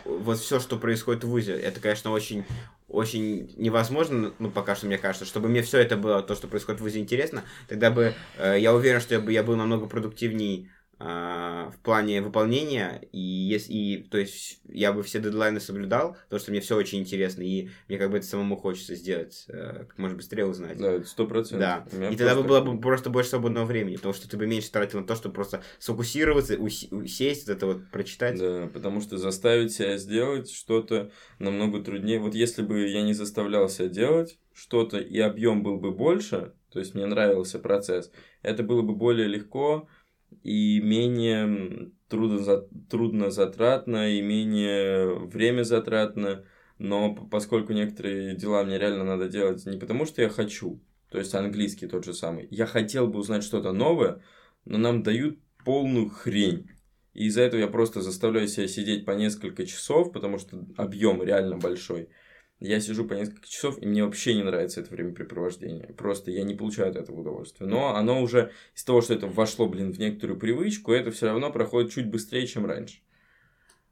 [0.06, 2.46] вот все, что происходит в ВУЗе, это, конечно, очень
[2.88, 6.80] очень невозможно, ну, пока что мне кажется, чтобы мне все это было, то, что происходит
[6.80, 10.70] в ВУЗе, интересно, тогда бы, э, я уверен, что я, бы, я был намного продуктивней
[10.70, 16.40] э, в плане выполнения, и, если, и, то есть, я бы все дедлайны соблюдал, потому
[16.40, 19.98] что мне все очень интересно, и мне как бы это самому хочется сделать, э, как
[19.98, 20.78] можно быстрее узнать.
[20.78, 21.88] Да, сто процентов.
[21.92, 22.10] Да.
[22.10, 24.72] И тогда бы просто было бы просто больше свободного времени, потому что ты бы меньше
[24.72, 28.40] тратил на то, чтобы просто сфокусироваться, уси- усесть, вот это вот прочитать.
[28.40, 32.20] Да, потому что заставить себя сделать что-то намного труднее.
[32.20, 36.80] Вот если бы я не заставлял себя делать что-то, и объем был бы больше, то
[36.80, 38.12] есть мне нравился процесс,
[38.42, 39.88] это было бы более легко,
[40.44, 46.46] и менее трудно, трудно затратно, и менее время затратно,
[46.78, 51.34] но поскольку некоторые дела мне реально надо делать не потому, что я хочу, то есть
[51.34, 54.22] английский тот же самый, я хотел бы узнать что-то новое,
[54.66, 56.70] но нам дают полную хрень.
[57.14, 61.58] И из-за этого я просто заставляю себя сидеть по несколько часов, потому что объем реально
[61.58, 62.10] большой.
[62.64, 65.94] Я сижу по несколько часов, и мне вообще не нравится это времяпрепровождение.
[65.98, 67.68] Просто я не получаю от этого удовольствия.
[67.68, 71.52] Но оно уже из того, что это вошло, блин, в некоторую привычку, это все равно
[71.52, 73.02] проходит чуть быстрее, чем раньше.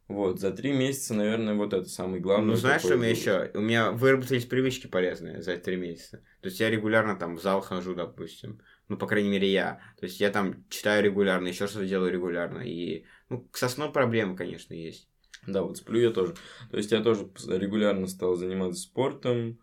[0.07, 2.47] Вот, за три месяца, наверное, вот это самый главный.
[2.47, 3.51] Ну, знаешь, что у меня еще?
[3.53, 6.23] У меня выработались привычки полезные за три месяца.
[6.39, 8.61] То есть я регулярно там в зал хожу, допустим.
[8.87, 9.81] Ну, по крайней мере, я.
[9.99, 12.59] То есть я там читаю регулярно, еще что-то делаю регулярно.
[12.59, 15.09] И, ну, со сном проблемы, конечно, есть.
[15.47, 16.35] Да, вот сплю я тоже.
[16.69, 19.59] То есть я тоже регулярно стал заниматься спортом,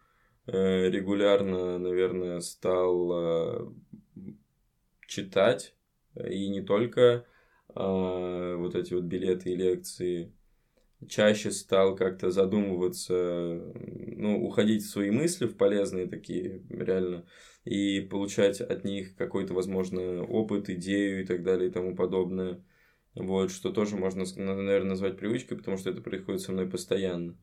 [0.47, 3.71] э, регулярно, наверное, стал э,
[5.07, 5.75] читать,
[6.15, 7.25] и не только
[7.75, 10.33] а, вот эти вот билеты и лекции.
[11.09, 17.25] Чаще стал как-то задумываться, ну, уходить в свои мысли, в полезные такие, реально,
[17.65, 22.65] и получать от них какой-то, возможно, опыт, идею и так далее и тому подобное.
[23.19, 27.37] Вот, что тоже можно, наверное, назвать привычкой, потому что это происходит со мной постоянно.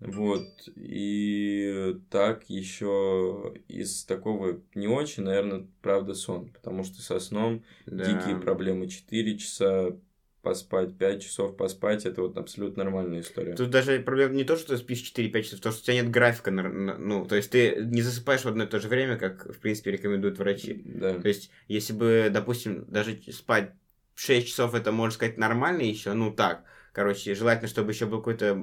[0.00, 7.64] Вот, и так еще из такого не очень, наверное, правда сон, потому что со сном
[7.84, 8.04] да.
[8.04, 9.96] дикие проблемы 4 часа
[10.40, 13.56] поспать, 5 часов поспать, это вот абсолютно нормальная история.
[13.56, 16.10] Тут даже проблема не то, что ты спишь 4-5 часов, то, что у тебя нет
[16.10, 19.58] графика, ну, то есть ты не засыпаешь в одно и то же время, как, в
[19.58, 20.80] принципе, рекомендуют врачи.
[20.84, 21.18] Да.
[21.18, 23.72] То есть, если бы, допустим, даже спать
[24.18, 26.64] 6 часов это, можно сказать, нормально еще, ну так.
[26.92, 28.60] Короче, желательно, чтобы еще был какой-то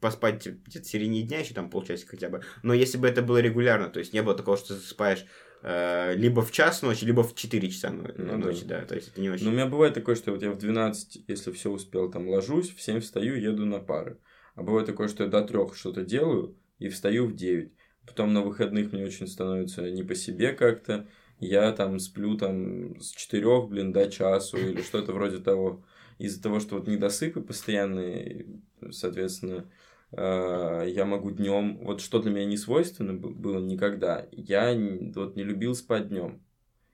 [0.00, 2.42] поспать где-то в середине дня, еще там полчасика хотя бы.
[2.64, 5.24] Но если бы это было регулярно, то есть не было такого, что ты засыпаешь
[5.62, 8.80] э, либо в час ночи, либо в 4 часа ну, ночи, да.
[8.80, 9.44] да, то есть это не очень...
[9.44, 12.74] Ну, у меня бывает такое, что вот я в 12, если все успел, там ложусь,
[12.74, 14.18] в 7 встаю, еду на пары.
[14.56, 17.72] А бывает такое, что я до 3 что-то делаю и встаю в 9.
[18.06, 21.06] Потом на выходных мне очень становится не по себе как-то
[21.40, 25.84] я там сплю там с четырех, блин, до часу или что-то вроде того.
[26.18, 28.46] Из-за того, что вот недосыпы постоянные,
[28.90, 29.70] соответственно,
[30.12, 34.74] э, я могу днем, вот что для меня не свойственно было никогда, я
[35.14, 36.42] вот не любил спать днем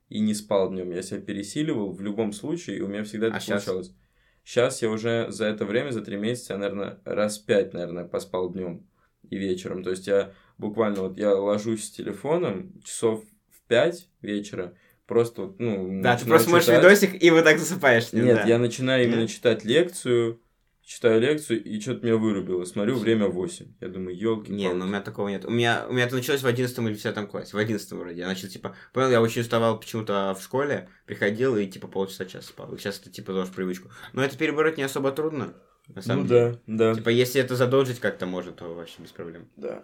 [0.08, 0.92] и не спал днем.
[0.92, 3.88] Я себя пересиливал в любом случае, и у меня всегда это а получалось.
[3.88, 3.96] Сейчас?
[4.44, 8.52] сейчас я уже за это время, за три месяца, я, наверное, раз пять, наверное, поспал
[8.52, 8.86] днем
[9.28, 9.82] и вечером.
[9.82, 13.24] То есть я буквально вот я ложусь с телефоном часов
[13.68, 14.74] 5 вечера,
[15.06, 16.02] просто, ну...
[16.02, 18.12] Да, ты просто смотришь видосик, и вот так засыпаешь.
[18.12, 18.44] Нет, да.
[18.44, 20.40] я начинаю именно читать лекцию,
[20.86, 22.64] читаю лекцию, и что-то меня вырубило.
[22.64, 23.66] Смотрю, время 8.
[23.80, 25.44] Я думаю, елки Не, ну у меня такого нет.
[25.44, 27.56] У меня, у меня это началось в 11 или 10 классе.
[27.56, 28.20] В 11 вроде.
[28.20, 32.46] Я начал, типа, понял, я очень уставал почему-то в школе, приходил и, типа, полчаса час
[32.46, 32.72] спал.
[32.72, 33.90] И сейчас это, типа, тоже привычку.
[34.12, 35.54] Но это перебороть не особо трудно.
[35.88, 36.60] На самом ну деле.
[36.66, 36.94] да, да.
[36.94, 39.48] Типа, если это задолжить как-то может, то вообще без проблем.
[39.56, 39.82] Да.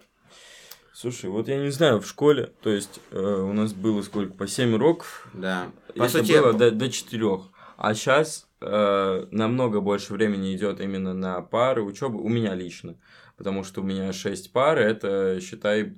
[0.93, 4.47] Слушай, вот я не знаю, в школе, то есть э, у нас было сколько, по
[4.47, 5.27] 7 уроков?
[5.33, 5.71] Да.
[5.95, 6.33] По это сути...
[6.33, 7.39] было до, до 4.
[7.77, 12.95] А сейчас э, намного больше времени идет именно на пары учебы, у меня лично.
[13.37, 15.97] Потому что у меня 6 пар, это, считай,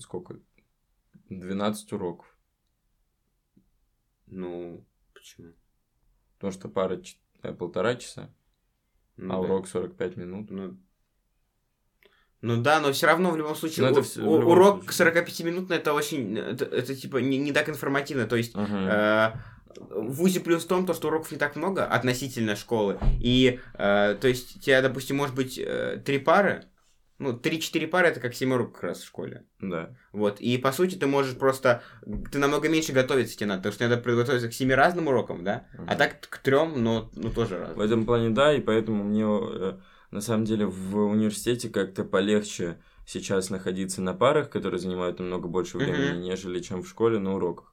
[0.00, 0.40] сколько?
[1.28, 2.26] 12 уроков.
[4.26, 5.52] Ну, почему?
[6.38, 7.02] Потому что пара
[7.42, 8.34] э, полтора часа,
[9.18, 9.42] ну, а да.
[9.42, 10.50] урок 45 минут.
[10.50, 10.78] Ну,
[12.44, 16.36] ну да, но все равно в любом случае у, все, у, урок 45-минутный это очень,
[16.36, 18.86] это, это типа не, не так информативно, то есть uh-huh.
[18.86, 19.32] э,
[19.90, 24.16] в ВУЗе плюс в том, то, что уроков не так много относительно школы, и э,
[24.20, 26.64] то есть у тебя, допустим, может быть э, три пары,
[27.18, 29.44] ну, 3-4 пары это как 7 уроков как раз в школе.
[29.60, 29.96] Да.
[30.12, 30.40] Вот.
[30.40, 31.82] И по сути ты можешь просто.
[32.30, 35.64] Ты намного меньше готовиться тебе надо, потому что надо подготовиться к 7 разным урокам, да?
[35.74, 35.84] Uh-huh.
[35.88, 37.76] А так к трем, но ну, тоже раз.
[37.76, 39.74] В этом плане да, и поэтому мне э,
[40.14, 45.76] на самом деле в университете как-то полегче сейчас находиться на парах, которые занимают намного больше
[45.76, 46.22] времени, mm-hmm.
[46.22, 47.72] нежели чем в школе на уроках.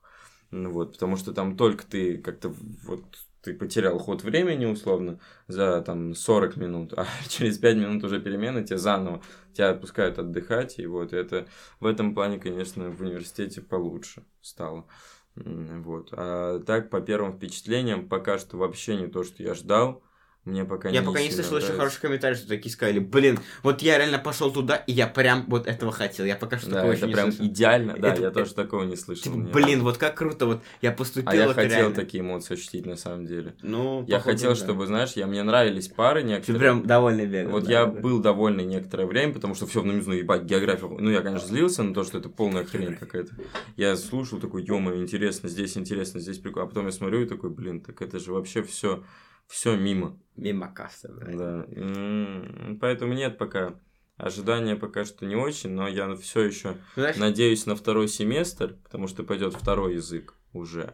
[0.50, 2.52] Ну вот, потому что там только ты как-то
[2.84, 3.04] вот
[3.42, 8.64] ты потерял ход времени условно за там 40 минут, а через 5 минут уже перемены,
[8.64, 11.46] тебя заново тебя отпускают отдыхать, и вот это
[11.78, 14.88] в этом плане, конечно, в университете получше стало.
[15.36, 16.08] Вот.
[16.10, 20.02] А так, по первым впечатлениям, пока что вообще не то, что я ждал
[20.44, 23.80] мне пока Я не пока не слышал еще хороших комментариев, что такие сказали, блин, вот
[23.80, 26.24] я реально пошел туда, и я прям вот этого хотел.
[26.26, 27.46] Я пока что Да, такого это еще не прям слышал.
[27.46, 29.22] идеально, да, Это- я это- тоже такого не слышал.
[29.22, 31.94] Типа, блин, вот как круто, вот я поступил, А я хотел реально.
[31.94, 33.54] такие эмоции ощутить на самом деле.
[33.62, 34.56] Ну, Я походу, хотел, да.
[34.56, 36.58] чтобы, знаешь, я, мне нравились пары Ты некоторые.
[36.58, 37.52] прям довольный бегал.
[37.52, 38.00] Вот да, я да.
[38.00, 40.88] был довольный некоторое время, потому что все в ну, ебать, география.
[40.88, 43.30] Ну, я, конечно, злился на то, что это полная хрень какая-то.
[43.76, 46.66] Я слушал такой, ё интересно, здесь интересно, здесь прикольно.
[46.66, 49.04] А потом я смотрю и такой, блин, так это же вообще все
[49.46, 50.18] все мимо.
[50.36, 51.36] Мимо кассы, блядь.
[51.36, 51.66] Да.
[51.70, 53.78] М, Поэтому нет пока.
[54.16, 58.76] Ожидания пока что не очень, но я все еще Ну, знаешь, надеюсь на второй семестр,
[58.84, 60.92] потому что пойдет второй язык уже.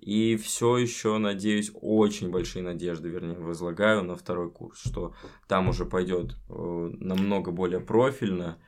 [0.00, 5.14] И все еще надеюсь, очень большие надежды, вернее, возлагаю на второй курс, что
[5.48, 8.58] там уже пойдет э, намного более профильно,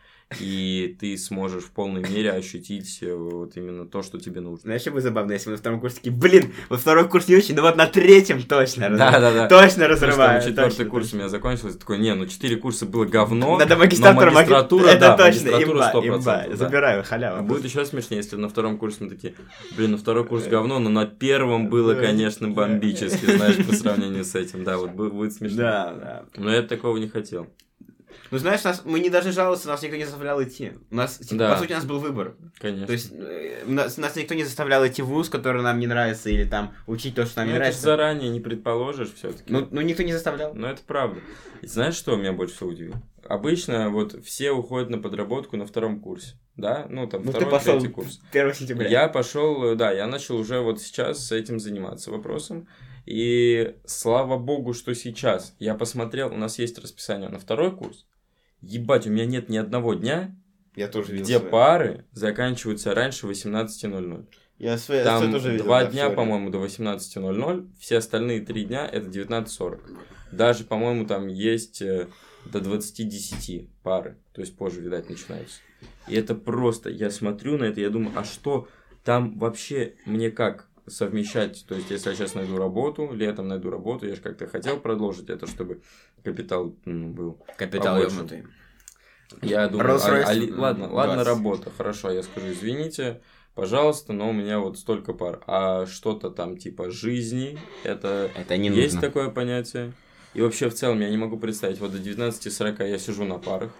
[0.40, 4.60] и ты сможешь в полной мере ощутить э, вот именно то, что тебе нужно.
[4.64, 7.36] знаешь, что бы забавно, если мы на втором курсе такие, блин, вот второй курс не
[7.36, 9.12] очень, но вот на третьем точно разрываю.
[9.12, 9.48] Да, да, да.
[9.48, 10.40] Точно разрываю.
[10.42, 13.80] четвертый точно, курс у меня закончился, такой, не, ну четыре курса было говно, Надо но
[13.80, 16.44] магистратура, маги- магистратура, это точно, магистратура имба, 100%, имба.
[16.50, 16.56] да.
[16.56, 17.40] Забираю, халява.
[17.42, 19.34] Будет еще смешнее, если на втором курсе мы такие,
[19.78, 24.34] блин, на второй курс говно, но на первом было, конечно, бомбически, знаешь, по сравнению с
[24.34, 24.62] этим.
[24.62, 25.56] Да, вот бу- будет смешно.
[25.56, 26.24] Да, да.
[26.36, 27.48] Но я такого не хотел.
[28.30, 30.72] Ну, знаешь, нас, мы не даже жаловались, нас никто не заставлял идти.
[30.90, 31.52] У нас, типа, Да.
[31.54, 32.36] по сути, у нас был выбор.
[32.58, 32.86] Конечно.
[32.86, 36.28] То есть, э, нас, нас никто не заставлял идти в вуз, который нам не нравится,
[36.30, 37.80] или там учить то, что нам Ну, не нравится.
[37.82, 39.44] заранее не предположишь все-таки.
[39.52, 40.52] Ну, ну, никто не заставлял.
[40.54, 41.20] Но это правда.
[41.62, 43.02] И знаешь, что меня больше всего удивило?
[43.24, 46.86] Обычно вот все уходят на подработку на втором курсе, да?
[46.88, 48.20] Ну, там, Ну, ты второй, пошел третий курс.
[48.30, 48.88] 1 сентября.
[48.88, 52.68] Я пошел, да, я начал уже вот сейчас с этим заниматься вопросом.
[53.06, 55.54] И слава богу, что сейчас.
[55.58, 58.06] Я посмотрел, у нас есть расписание на второй курс.
[58.60, 60.34] Ебать, у меня нет ни одного дня,
[60.74, 61.50] Я тоже видел где свои.
[61.50, 64.26] пары заканчиваются раньше 18.00.
[64.58, 68.64] Я свои, Там свои тоже видел, два да, дня, по-моему, до 18.00, все остальные три
[68.64, 69.96] дня это 19.40.
[70.32, 72.08] Даже, по-моему, там есть э,
[72.44, 75.60] до 20.10 пары, то есть позже, видать, начинаются.
[76.08, 78.68] И это просто, я смотрю на это, я думаю, а что
[79.04, 84.06] там вообще мне как совмещать, то есть если я сейчас найду работу, летом найду работу,
[84.06, 85.80] я же как-то хотел продолжить это, чтобы
[86.24, 87.38] капитал ну, был.
[87.56, 88.44] Капитал ёбнутый.
[89.42, 91.26] Я думаю, а- а м, ладно, ладно, 20.
[91.26, 93.20] работа, хорошо, я скажу, извините,
[93.54, 95.42] пожалуйста, но у меня вот столько пар.
[95.46, 99.00] А что-то там типа жизни, это Это не есть нужно.
[99.08, 99.92] такое понятие?
[100.34, 103.72] И вообще в целом я не могу представить, вот до 19-40 я сижу на парах,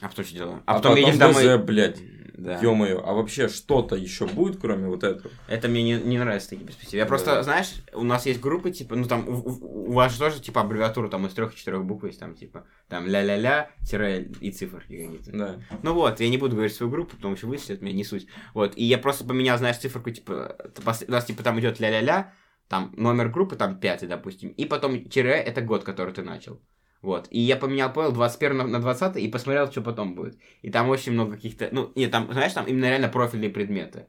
[0.00, 0.62] А потом что делаем?
[0.66, 1.58] а, А, потом, едешь ГЗ, домой.
[1.58, 2.00] блядь,
[2.36, 2.58] Да.
[2.60, 5.32] ё-моё, а вообще что-то еще будет, кроме вот этого?
[5.48, 6.98] Это мне не, не нравятся такие перспективы.
[6.98, 7.42] Я просто, Да.
[7.44, 11.08] знаешь, у нас есть группы, типа, ну там, у, у- вас же тоже, типа, аббревиатура
[11.08, 15.30] там из трех-четырех букв есть, там, типа, там, ля-ля-ля, тире и циферки какие-то.
[15.32, 15.60] Да.
[15.82, 18.26] Ну вот, я не буду говорить свою группу, потому что вычислят меня, не суть.
[18.52, 20.56] Вот, и я просто поменял, знаешь, циферку, типа,
[21.08, 22.32] у нас, типа, там идет ля-ля-ля,
[22.68, 26.60] там номер группы, там, пятый, допустим, и потом тире это год, который ты начал.
[27.04, 27.28] Вот.
[27.30, 30.38] И я поменял понял 21 на, на 20 и посмотрел, что потом будет.
[30.62, 31.68] И там очень много каких-то.
[31.70, 34.06] Ну, нет, там, знаешь, там именно реально профильные предметы.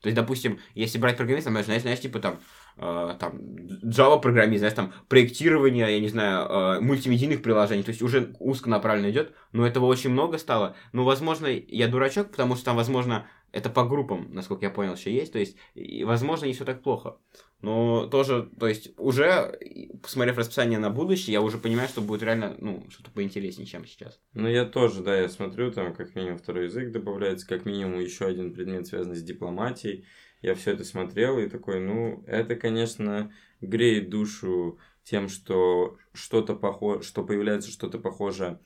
[0.00, 2.38] То есть, допустим, если брать программиста, знаешь, знаешь, типа там,
[2.76, 3.40] э, там
[3.82, 9.10] Java программист, знаешь, там проектирование, я не знаю, э, мультимедийных приложений, то есть уже узконаправленно
[9.10, 10.76] идет, но этого очень много стало.
[10.92, 15.12] Ну, возможно, я дурачок, потому что там, возможно, это по группам, насколько я понял, еще
[15.12, 17.16] есть, то есть, и, возможно, не все так плохо.
[17.60, 19.58] Но тоже, то есть, уже,
[20.00, 24.20] посмотрев расписание на будущее, я уже понимаю, что будет реально, ну, что-то поинтереснее, чем сейчас.
[24.32, 28.26] Ну, я тоже, да, я смотрю, там как минимум второй язык добавляется, как минимум еще
[28.26, 30.04] один предмет, связанный с дипломатией.
[30.40, 37.02] Я все это смотрел и такой, ну, это, конечно, греет душу тем, что что-то похоже,
[37.02, 38.60] что появляется что-то похожее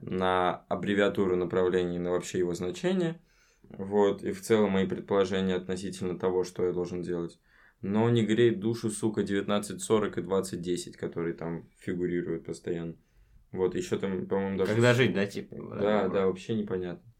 [0.00, 3.20] на аббревиатуру направления, на вообще его значение.
[3.62, 7.38] Вот, и в целом мои предположения относительно того, что я должен делать.
[7.80, 12.96] Но не греет душу, сука, 19.40 и 20.10, которые там фигурируют постоянно.
[13.52, 14.72] Вот, еще там, по-моему, даже...
[14.72, 15.56] Когда жить, да, типа?
[15.80, 17.10] Да, да, вообще непонятно.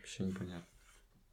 [0.00, 0.66] Вообще непонятно.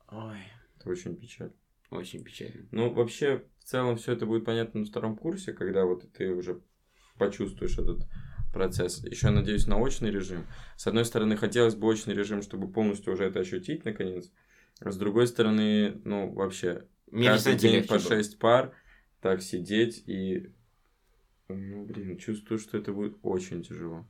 [0.10, 0.38] Ой,
[0.80, 1.54] Это очень печально.
[1.90, 2.68] очень печально.
[2.72, 6.62] Ну, вообще, в целом, все это будет понятно на втором курсе, когда вот ты уже
[7.18, 8.08] почувствуешь этот
[8.54, 9.04] процесс.
[9.04, 10.46] Еще, надеюсь, на очный режим.
[10.78, 14.32] С одной стороны, хотелось бы очный режим, чтобы полностью уже это ощутить, наконец.
[14.80, 18.00] А с другой стороны, ну, вообще, Мне каждый день по было.
[18.00, 18.74] 6 пар,
[19.22, 20.52] так сидеть и...
[21.48, 24.06] Ну, блин, чувствую, что это будет очень тяжело.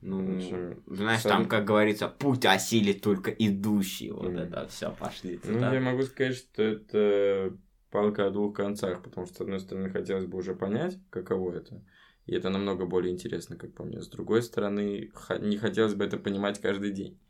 [0.00, 0.82] Ну, Очень.
[0.86, 4.10] знаешь, Сам- там, как говорится, путь осилит только идущий.
[4.10, 4.38] Вот Мгм.
[4.38, 5.38] это все, пошли.
[5.44, 5.74] Ну, цитаты.
[5.74, 7.58] я могу сказать, что это
[7.90, 11.84] палка о двух концах, потому что, с одной стороны, хотелось бы уже понять, каково это,
[12.24, 14.00] и это намного более интересно, как по мне.
[14.00, 15.10] С другой стороны,
[15.40, 17.20] не хотелось бы это понимать каждый день.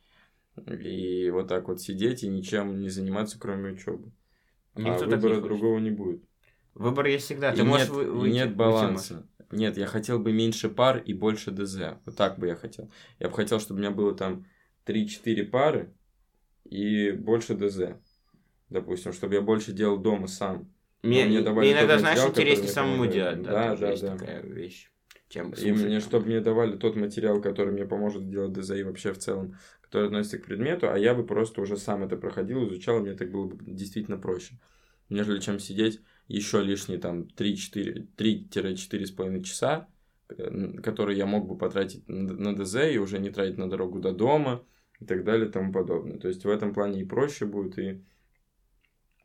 [0.68, 4.12] И вот так вот сидеть и ничем не заниматься, кроме учебы.
[4.76, 5.44] Никто а так не выбора хочет.
[5.44, 6.22] другого не будет.
[6.74, 7.52] Выбор есть всегда.
[7.52, 9.26] И Ты можешь нет, вы- и выйти- нет баланса.
[9.50, 11.98] Нет, я хотел бы меньше пар и больше ДЗ.
[12.04, 12.90] Вот так бы я хотел.
[13.18, 14.46] Я бы хотел, чтобы у меня было там
[14.84, 15.92] 3-4 пары
[16.64, 17.96] и больше ДЗ.
[18.68, 20.72] Допустим, чтобы я больше делал дома сам.
[21.02, 23.42] Мне, мне мне иногда, знаешь, интереснее самому делать.
[23.42, 24.16] Да, Да, да, есть да.
[24.16, 24.90] такая вещь.
[25.30, 26.08] Чем И слушать мне, там.
[26.08, 30.06] чтобы мне давали тот материал, который мне поможет сделать ДЗ и вообще в целом, который
[30.06, 33.30] относится к предмету, а я бы просто уже сам это проходил, изучал, и мне так
[33.30, 34.58] было бы действительно проще.
[35.08, 39.88] Нежели чем сидеть еще лишние там 3-4, 3-4,5 часа,
[40.28, 44.00] э, которые я мог бы потратить на на ДЗ и уже не тратить на дорогу
[44.00, 44.64] до дома
[44.98, 46.18] и так далее и тому подобное.
[46.18, 48.04] То есть в этом плане и проще будет, и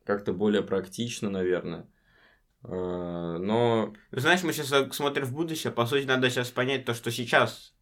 [0.03, 1.88] как-то более практично, наверное.
[2.68, 6.93] Э, Но Ну, Знаешь, мы сейчас смотрим в будущее, по сути, надо сейчас понять то,
[6.93, 7.76] что сейчас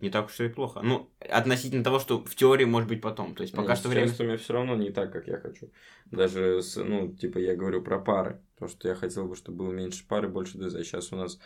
[0.00, 0.80] не так уж и плохо.
[0.82, 3.34] Ну, относительно того, что в теории может быть потом.
[3.34, 4.12] То есть пока Нет, что время...
[4.18, 5.70] у меня все равно не так, как я хочу.
[6.10, 8.42] Даже, с, ну, типа, я говорю про пары.
[8.58, 10.84] То, что я хотел бы, чтобы было меньше пары, больше ДЗ.
[10.84, 11.38] Сейчас у нас,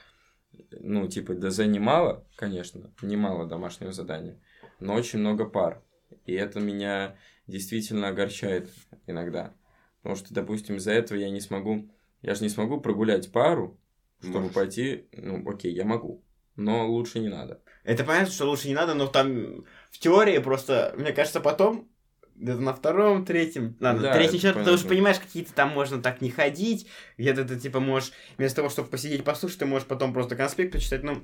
[0.72, 4.40] ну, типа, ДЗ немало, конечно, немало домашнего задания,
[4.80, 5.82] но очень много пар.
[6.26, 8.68] И это меня действительно огорчает
[9.07, 9.55] иногда.
[10.03, 11.88] Потому что, допустим, из-за этого я не смогу...
[12.23, 13.79] Я же не смогу прогулять пару,
[14.21, 14.55] чтобы Можешь.
[14.55, 15.07] пойти...
[15.12, 16.23] Ну, окей, я могу.
[16.57, 17.61] Но лучше не надо.
[17.85, 21.89] Это понятно, что лучше не надо, но там в теории просто, мне кажется, потом
[22.37, 24.89] где-то на втором, третьем, ладно, Да, третий счет, уже понятно.
[24.89, 26.87] понимаешь, какие-то там можно так не ходить,
[27.18, 31.03] где-то ты типа можешь, вместо того, чтобы посидеть послушать, ты можешь потом просто конспект почитать,
[31.03, 31.23] ну,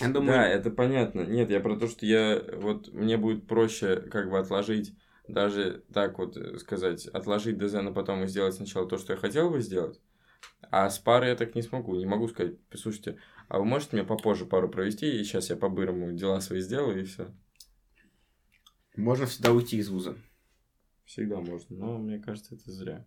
[0.00, 0.32] я думаю...
[0.32, 1.20] Да, это понятно.
[1.20, 4.94] Нет, я про то, что я вот мне будет проще как бы отложить,
[5.28, 9.18] даже так вот э, сказать, отложить ДЗ на потом и сделать сначала то, что я
[9.18, 10.00] хотел бы сделать.
[10.70, 11.96] А с парой я так не смогу.
[11.96, 13.18] Не могу сказать, слушайте,
[13.48, 17.04] а вы можете мне попозже пару провести, и сейчас я по-бырому дела свои сделаю, и
[17.04, 17.34] все.
[18.96, 20.16] Можно всегда уйти из вуза.
[21.04, 21.76] Всегда можно.
[21.76, 23.04] Но мне кажется, это зря.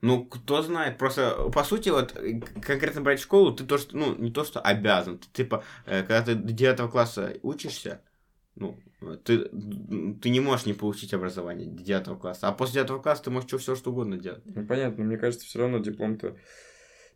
[0.00, 2.12] Ну, кто знает, просто, по сути, вот,
[2.60, 6.22] конкретно брать школу, ты то, что, ну, не то, что обязан, ты, типа, э, когда
[6.22, 8.02] ты до 9 класса учишься,
[8.54, 8.78] ну,
[9.24, 9.48] ты,
[10.20, 13.50] ты не можешь не получить образование до 9 класса, а после 9 класса ты можешь
[13.50, 14.42] все что угодно делать.
[14.44, 16.36] Ну, понятно, но мне кажется, все равно диплом-то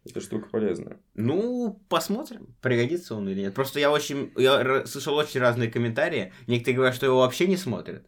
[0.05, 0.99] это штука полезная.
[1.15, 3.55] Ну, посмотрим, пригодится он или нет.
[3.55, 8.07] Просто я очень, я слышал очень разные комментарии, некоторые говорят, что его вообще не смотрят,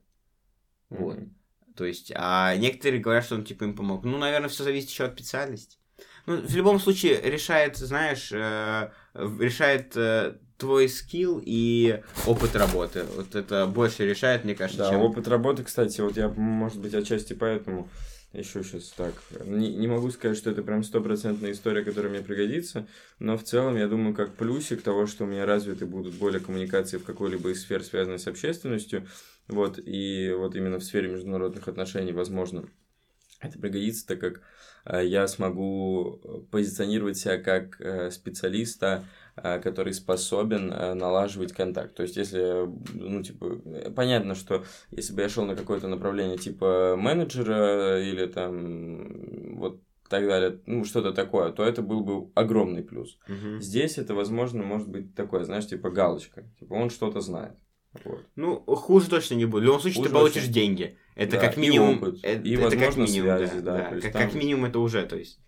[0.88, 1.16] Вот.
[1.18, 1.34] Мгм.
[1.76, 4.04] То есть, а некоторые говорят, что он типа им помог.
[4.04, 5.78] Ну, наверное, все зависит еще от специальности.
[6.26, 13.04] Ну, в любом случае, решает, знаешь, э, решает э, твой скилл и опыт работы.
[13.16, 15.00] Вот это больше решает, мне кажется, Да, чем...
[15.00, 17.88] опыт работы, кстати, вот я, может быть, отчасти поэтому
[18.32, 19.14] еще сейчас так.
[19.44, 22.86] Не, не могу сказать, что это прям стопроцентная история, которая мне пригодится,
[23.18, 26.98] но в целом, я думаю, как плюсик того, что у меня развиты будут более коммуникации
[26.98, 29.06] в какой-либо из сфер, связанной с общественностью,
[29.48, 32.68] вот, и вот именно в сфере международных отношений, возможно,
[33.40, 34.42] это пригодится, так как
[34.84, 39.04] э, я смогу позиционировать себя как э, специалиста,
[39.36, 41.94] который способен э, налаживать контакт.
[41.94, 46.38] То есть, если, ну, типа, э, понятно, что если бы я шел на какое-то направление
[46.38, 52.82] типа менеджера или там вот так далее, ну, что-то такое, то это был бы огромный
[52.82, 53.18] плюс.
[53.28, 53.62] Мгм.
[53.62, 56.44] Здесь это, возможно, может быть такое, знаешь, типа галочка.
[56.58, 57.56] Типа он что-то знает.
[58.04, 58.20] Вот.
[58.36, 59.62] Ну, хуже точно не будет.
[59.62, 60.52] В любом случае, Хуже ты получишь точно.
[60.54, 60.96] деньги.
[61.16, 61.98] Это Да, как и минимум...
[61.98, 63.88] опыт, это, и, это возможно, как минимум, связи, да, да.
[63.90, 65.40] есть как, там- как минимум это уже, то есть...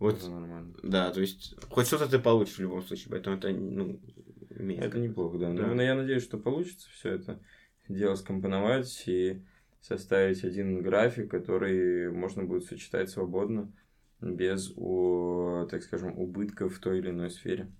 [0.00, 0.74] Вот, Это нормально.
[0.82, 4.00] да, то есть, хоть что-то ты получишь в любом случае, поэтому это, ну,
[4.48, 5.52] имеет Это неплохо, да.
[5.52, 5.66] Да.
[5.66, 7.38] Ну, но я надеюсь, что получится все это
[7.86, 9.42] дело скомпоновать и
[9.80, 13.72] составить один график, который можно будет сочетать свободно,
[14.20, 17.70] без, у, так скажем, убытков в той или иной сфере.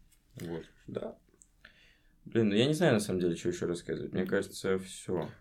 [0.40, 0.64] Вот.
[0.86, 1.16] Да.
[2.24, 4.12] Блин, ну я не знаю на самом деле, что еще рассказывать.
[4.12, 4.78] Мне кажется, все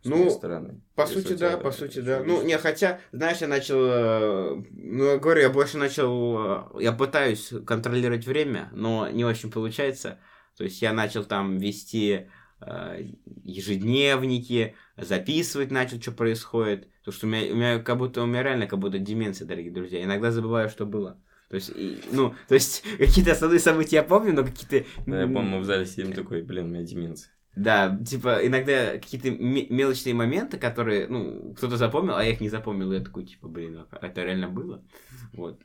[0.01, 0.82] с Ну, моей стороны.
[0.95, 2.23] По Если сути, да, по сути, да.
[2.23, 6.91] Ну, не, хотя, знаешь, я начал, э, ну, я говорю, я больше начал, э, я
[6.93, 10.19] пытаюсь контролировать время, но не очень получается.
[10.57, 12.27] То есть я начал там вести
[12.61, 13.03] э,
[13.43, 16.89] ежедневники, записывать начал, что происходит.
[16.99, 19.71] Потому что у меня, у меня как будто, у меня реально как будто деменция, дорогие
[19.71, 20.03] друзья.
[20.03, 21.21] Иногда забываю, что было.
[21.50, 24.88] То есть, и- ну, то есть, какие-то основные события я помню, но какие-то...
[25.06, 27.32] Да, я помню, мы в зале сидим такой, блин, у меня деменция.
[27.56, 32.50] Да, типа, иногда какие-то ме- мелочные моменты, которые, ну, кто-то запомнил, а я их не
[32.50, 34.86] запомнил, и я такой, типа, блин, а это реально было?
[35.34, 35.60] Вот.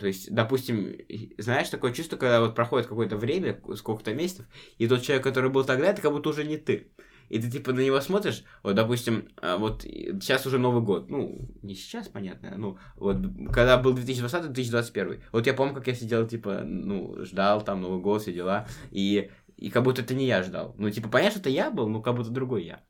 [0.00, 0.96] То есть, допустим,
[1.36, 4.46] знаешь, такое чувство, когда вот проходит какое-то время, сколько-то месяцев,
[4.78, 6.92] и тот человек, который был тогда, это как будто уже не ты.
[7.28, 11.48] И ты, типа, на него смотришь, вот, допустим, а, вот сейчас уже Новый год, ну,
[11.62, 13.16] не сейчас, понятно, ну, вот,
[13.52, 18.22] когда был 2020-2021, вот я помню, как я сидел, типа, ну, ждал там Новый год,
[18.22, 20.74] все дела, и и как будто это не я ждал.
[20.78, 22.80] Ну, типа, понятно, что это я был, но как будто другой я.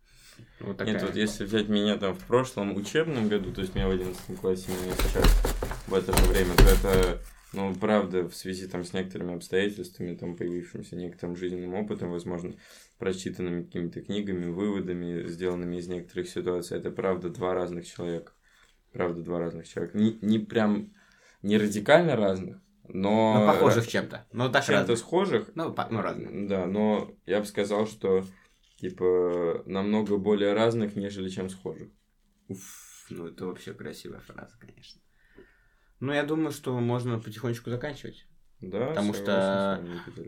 [0.61, 0.95] Вот такая.
[0.95, 4.41] Нет, вот если взять меня там в прошлом учебном году, то есть меня в 11
[4.41, 5.25] классе, меня сейчас
[5.87, 7.21] в это же время, то это
[7.53, 12.55] Но, правда, в связи там с некоторыми обстоятельствами, там появившимся некоторым жизненным опытом, возможно,
[12.99, 18.33] прочитанными какими-то книгами, выводами, сделанными из некоторых ситуаций, это, правда, два разных человека.
[18.93, 19.99] Правда, два разных человека.
[19.99, 20.93] Не, не прям,
[21.43, 23.35] не радикально разных, но...
[23.35, 24.27] Но похожих чем-то.
[24.33, 24.99] Ну, так Чем-то разных.
[24.99, 25.51] схожих.
[25.55, 26.47] Ну, по- ну, разных.
[26.49, 28.25] Да, но я бы сказал, что,
[28.77, 31.89] типа, намного более разных, нежели чем схожих.
[32.49, 35.01] Уф, ну это вообще красивая фраза, конечно.
[36.01, 38.27] Ну, я думаю, что можно потихонечку заканчивать.
[38.61, 39.81] Да, Потому что.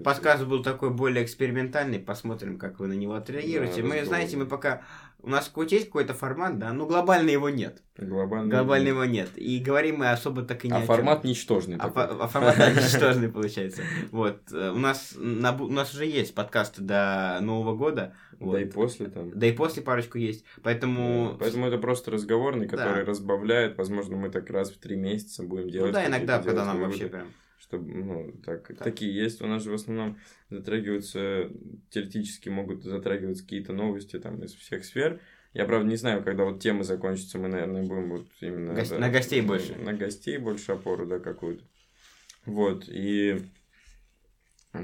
[0.04, 3.82] Подкаст был такой более экспериментальный, посмотрим, как вы на него отреагируете.
[3.82, 4.06] Да, мы, разговор.
[4.08, 4.82] знаете, мы пока...
[5.22, 7.82] У нас какой-то есть какой-то формат, да, но глобально его нет.
[7.96, 8.48] Глобально.
[8.48, 9.30] Глобально его нет.
[9.36, 12.04] И говорим мы особо так и не А о формат ничтожный А, такой.
[12.04, 13.82] а формат ничтожный получается.
[14.12, 14.40] Вот.
[14.52, 18.14] У нас, на у нас уже есть подкасты до Нового года.
[18.38, 18.52] Вот.
[18.52, 19.30] Да и после там.
[19.36, 20.44] Да и после парочку есть.
[20.62, 21.30] Поэтому...
[21.32, 23.10] Да, Поэтому это просто разговорный, который Да.
[23.10, 23.78] разбавляет.
[23.78, 25.92] Возможно, мы так раз в три месяца будем делать.
[25.92, 27.26] Ну да, иногда, когда нам выводы, вообще прям...
[27.66, 28.78] Чтобы, ну, так, Так.
[28.78, 29.42] такие есть.
[29.42, 30.18] У нас же в основном
[30.50, 31.50] затрагиваются,
[31.90, 35.20] теоретически могут затрагиваться какие-то новости там из всех сфер.
[35.52, 38.72] Я, правда, не знаю, когда вот темы закончатся, мы, наверное, будем вот именно...
[38.72, 39.74] Гос- да, на гостей больше.
[39.76, 41.64] На гостей больше опору, да, какую-то.
[42.44, 43.40] Вот, и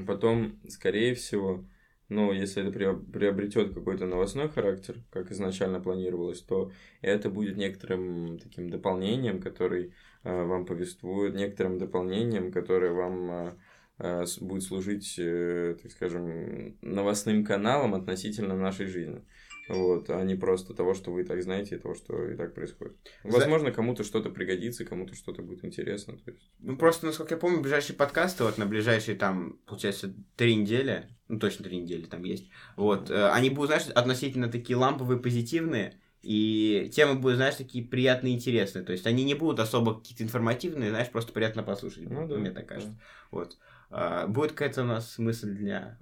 [0.05, 1.63] потом, скорее всего,
[2.09, 6.71] ну, если это приоб- приобретет какой-то новостной характер, как изначально планировалось, то
[7.01, 9.93] это будет некоторым таким дополнением, который
[10.23, 13.53] вам повествует, некоторым дополнением, которое вам э,
[13.99, 19.23] э, будет служить, э, так скажем, новостным каналом относительно нашей жизни.
[19.69, 22.53] Вот, а не просто того, что вы и так знаете, и того, что и так
[22.53, 22.97] происходит.
[23.23, 26.17] Возможно, кому-то что-то пригодится, кому-то что-то будет интересно.
[26.17, 26.51] То есть...
[26.59, 31.39] Ну, просто, насколько я помню, ближайшие подкасты, вот на ближайшие там, получается, три недели, ну,
[31.39, 36.89] точно три недели там есть, вот, э, они будут, знаешь, относительно такие ламповые, позитивные, и
[36.93, 38.85] темы будут, знаешь, такие приятные, интересные.
[38.85, 42.09] То есть они не будут особо какие-то информативные, знаешь, просто приятно послушать.
[42.09, 42.97] Ну да, мне так кажется.
[43.29, 43.57] Вот.
[43.89, 45.99] А, будет какая-то у нас мысль для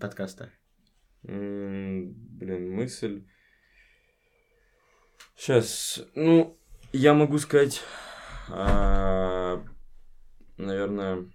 [0.00, 0.50] подкаста?
[1.22, 3.24] Блин, мысль.
[5.36, 6.58] Сейчас, ну,
[6.92, 7.82] я могу сказать,
[8.48, 9.62] а,
[10.56, 11.30] наверное,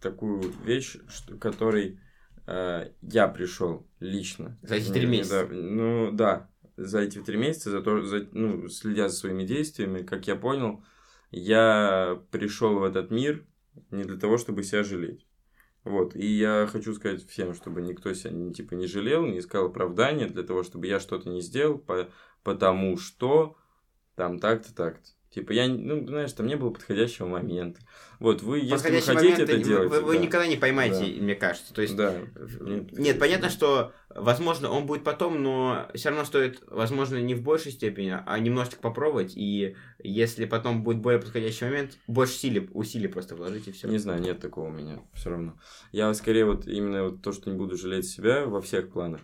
[0.00, 2.00] такую вещь, что, которой
[2.46, 4.58] а, я пришел лично.
[4.62, 5.46] За эти три месяца?
[5.46, 10.02] да, ну, да, за эти три месяца, за то, за, ну, следя за своими действиями,
[10.02, 10.84] как я понял,
[11.30, 13.44] я пришел в этот мир
[13.90, 15.26] не для того, чтобы себя жалеть.
[15.84, 19.66] Вот, и я хочу сказать всем, чтобы никто себя не, типа, не жалел, не искал
[19.66, 22.08] оправдания для того, чтобы я что-то не сделал, по,
[22.42, 23.56] потому что
[24.14, 25.10] там так-то, так-то.
[25.30, 27.80] Типа, я, ну, знаешь, там не было подходящего момента.
[28.18, 29.90] Вот, вы, если вы хотите это делать...
[29.90, 30.22] Вы, вы да.
[30.22, 31.22] никогда не поймаете, Да.
[31.22, 31.74] мне кажется.
[31.74, 32.14] То есть, Да.
[32.60, 37.42] Нет, Нет, понятно, что, возможно, он будет потом, но все равно стоит, возможно, не в
[37.42, 39.34] большей степени, а немножечко попробовать.
[39.36, 43.86] И если потом будет более подходящий момент, больше усилий, усилий просто вложить и все.
[43.86, 45.58] Не знаю, нет такого у меня все равно.
[45.92, 49.20] Я скорее вот именно вот то, что не буду жалеть себя во всех планах.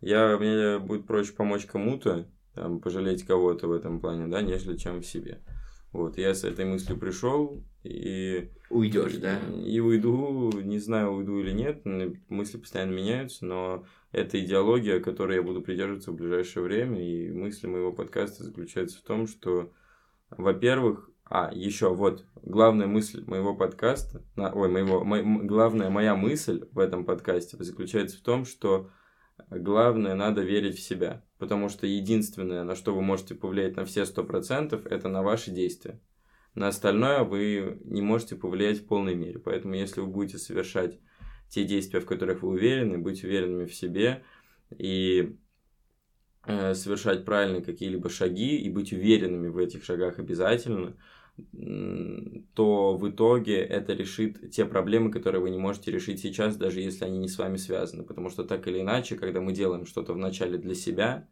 [0.00, 5.00] Я, мне будет проще помочь кому-то, там, пожалеть кого-то в этом плане, да, нежели чем
[5.00, 5.40] в себе.
[5.92, 8.50] Вот, я с этой мыслью пришел и...
[8.68, 9.38] Уйдешь, да?
[9.64, 11.82] И уйду, не знаю, уйду или нет,
[12.28, 17.68] мысли постоянно меняются, но это идеология, которой я буду придерживаться в ближайшее время, и мысли
[17.68, 19.72] моего подкаста заключаются в том, что,
[20.30, 26.64] во-первых, а, еще вот, главная мысль моего подкаста, на- ой, моего, мо- главная моя мысль
[26.72, 28.90] в этом подкасте заключается в том, что
[29.50, 34.02] главное, надо верить в себя, потому что единственное, на что вы можете повлиять на все
[34.02, 36.00] 100%, это на ваши действия.
[36.54, 39.38] На остальное вы не можете повлиять в полной мере.
[39.38, 40.98] Поэтому, если вы будете совершать
[41.48, 44.24] те действия, в которых вы уверены, быть уверенными в себе
[44.76, 45.36] и
[46.46, 50.96] э, совершать правильные какие-либо шаги и быть уверенными в этих шагах обязательно,
[52.54, 57.04] то в итоге это решит те проблемы, которые вы не можете решить сейчас, даже если
[57.04, 58.04] они не с вами связаны.
[58.04, 61.28] Потому что так или иначе, когда мы делаем что-то вначале для себя,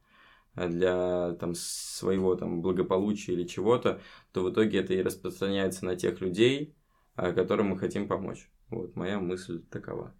[0.54, 4.00] а для там, своего там, благополучия или чего-то,
[4.32, 6.74] то в итоге это и распространяется на тех людей,
[7.14, 8.50] а, которым мы хотим помочь.
[8.68, 10.14] Вот моя мысль такова.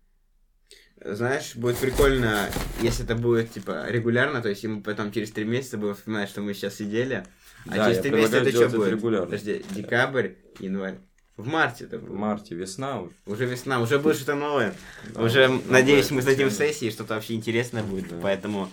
[1.05, 2.49] Знаешь, будет прикольно,
[2.81, 6.43] если это будет, типа, регулярно, то есть, мы потом через три месяца будем вспоминать, что
[6.43, 7.27] мы сейчас сидели,
[7.67, 8.89] а Да, через три месяца это что будет?
[8.93, 9.27] регулярно.
[9.27, 10.99] Подожди, декабрь, январь.
[11.37, 12.19] В марте это В будет.
[12.19, 13.13] марте весна уже.
[13.27, 14.75] Уже весна, уже будет что-то новое.
[15.15, 18.09] Да, уже, надеюсь, мы сдадим сессии, что-то вообще интересное будет.
[18.09, 18.17] Да.
[18.23, 18.69] Поэтому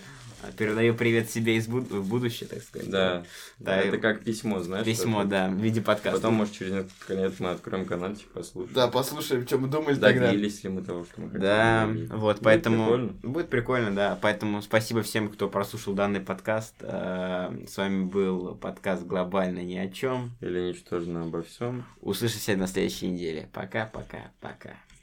[0.56, 2.90] Передаю привет себе из буд- в будущее, так сказать.
[2.90, 3.24] Да.
[3.58, 4.84] Да, это и- как письмо, знаешь.
[4.86, 6.18] Письмо, да, в виде подкаста.
[6.18, 8.74] Потом, может, через несколько лет мы откроем каналчик, послушаем.
[8.74, 10.28] Да, послушаем, что мы думали тогда.
[10.28, 11.42] Добились ли мы того, что мы хотели.
[11.42, 12.16] Да, добиться.
[12.16, 12.84] вот, Будет поэтому...
[12.84, 13.12] прикольно.
[13.22, 14.18] Будет прикольно, да.
[14.20, 16.74] Поэтому спасибо всем, кто прослушал данный подкаст.
[16.80, 20.32] Э, С вами был подкаст «Глобально ни о чем».
[20.40, 21.84] Или ничтожно обо всем.
[22.00, 23.48] Услышимся на следующей неделе.
[23.52, 24.70] Пока-пока-пока.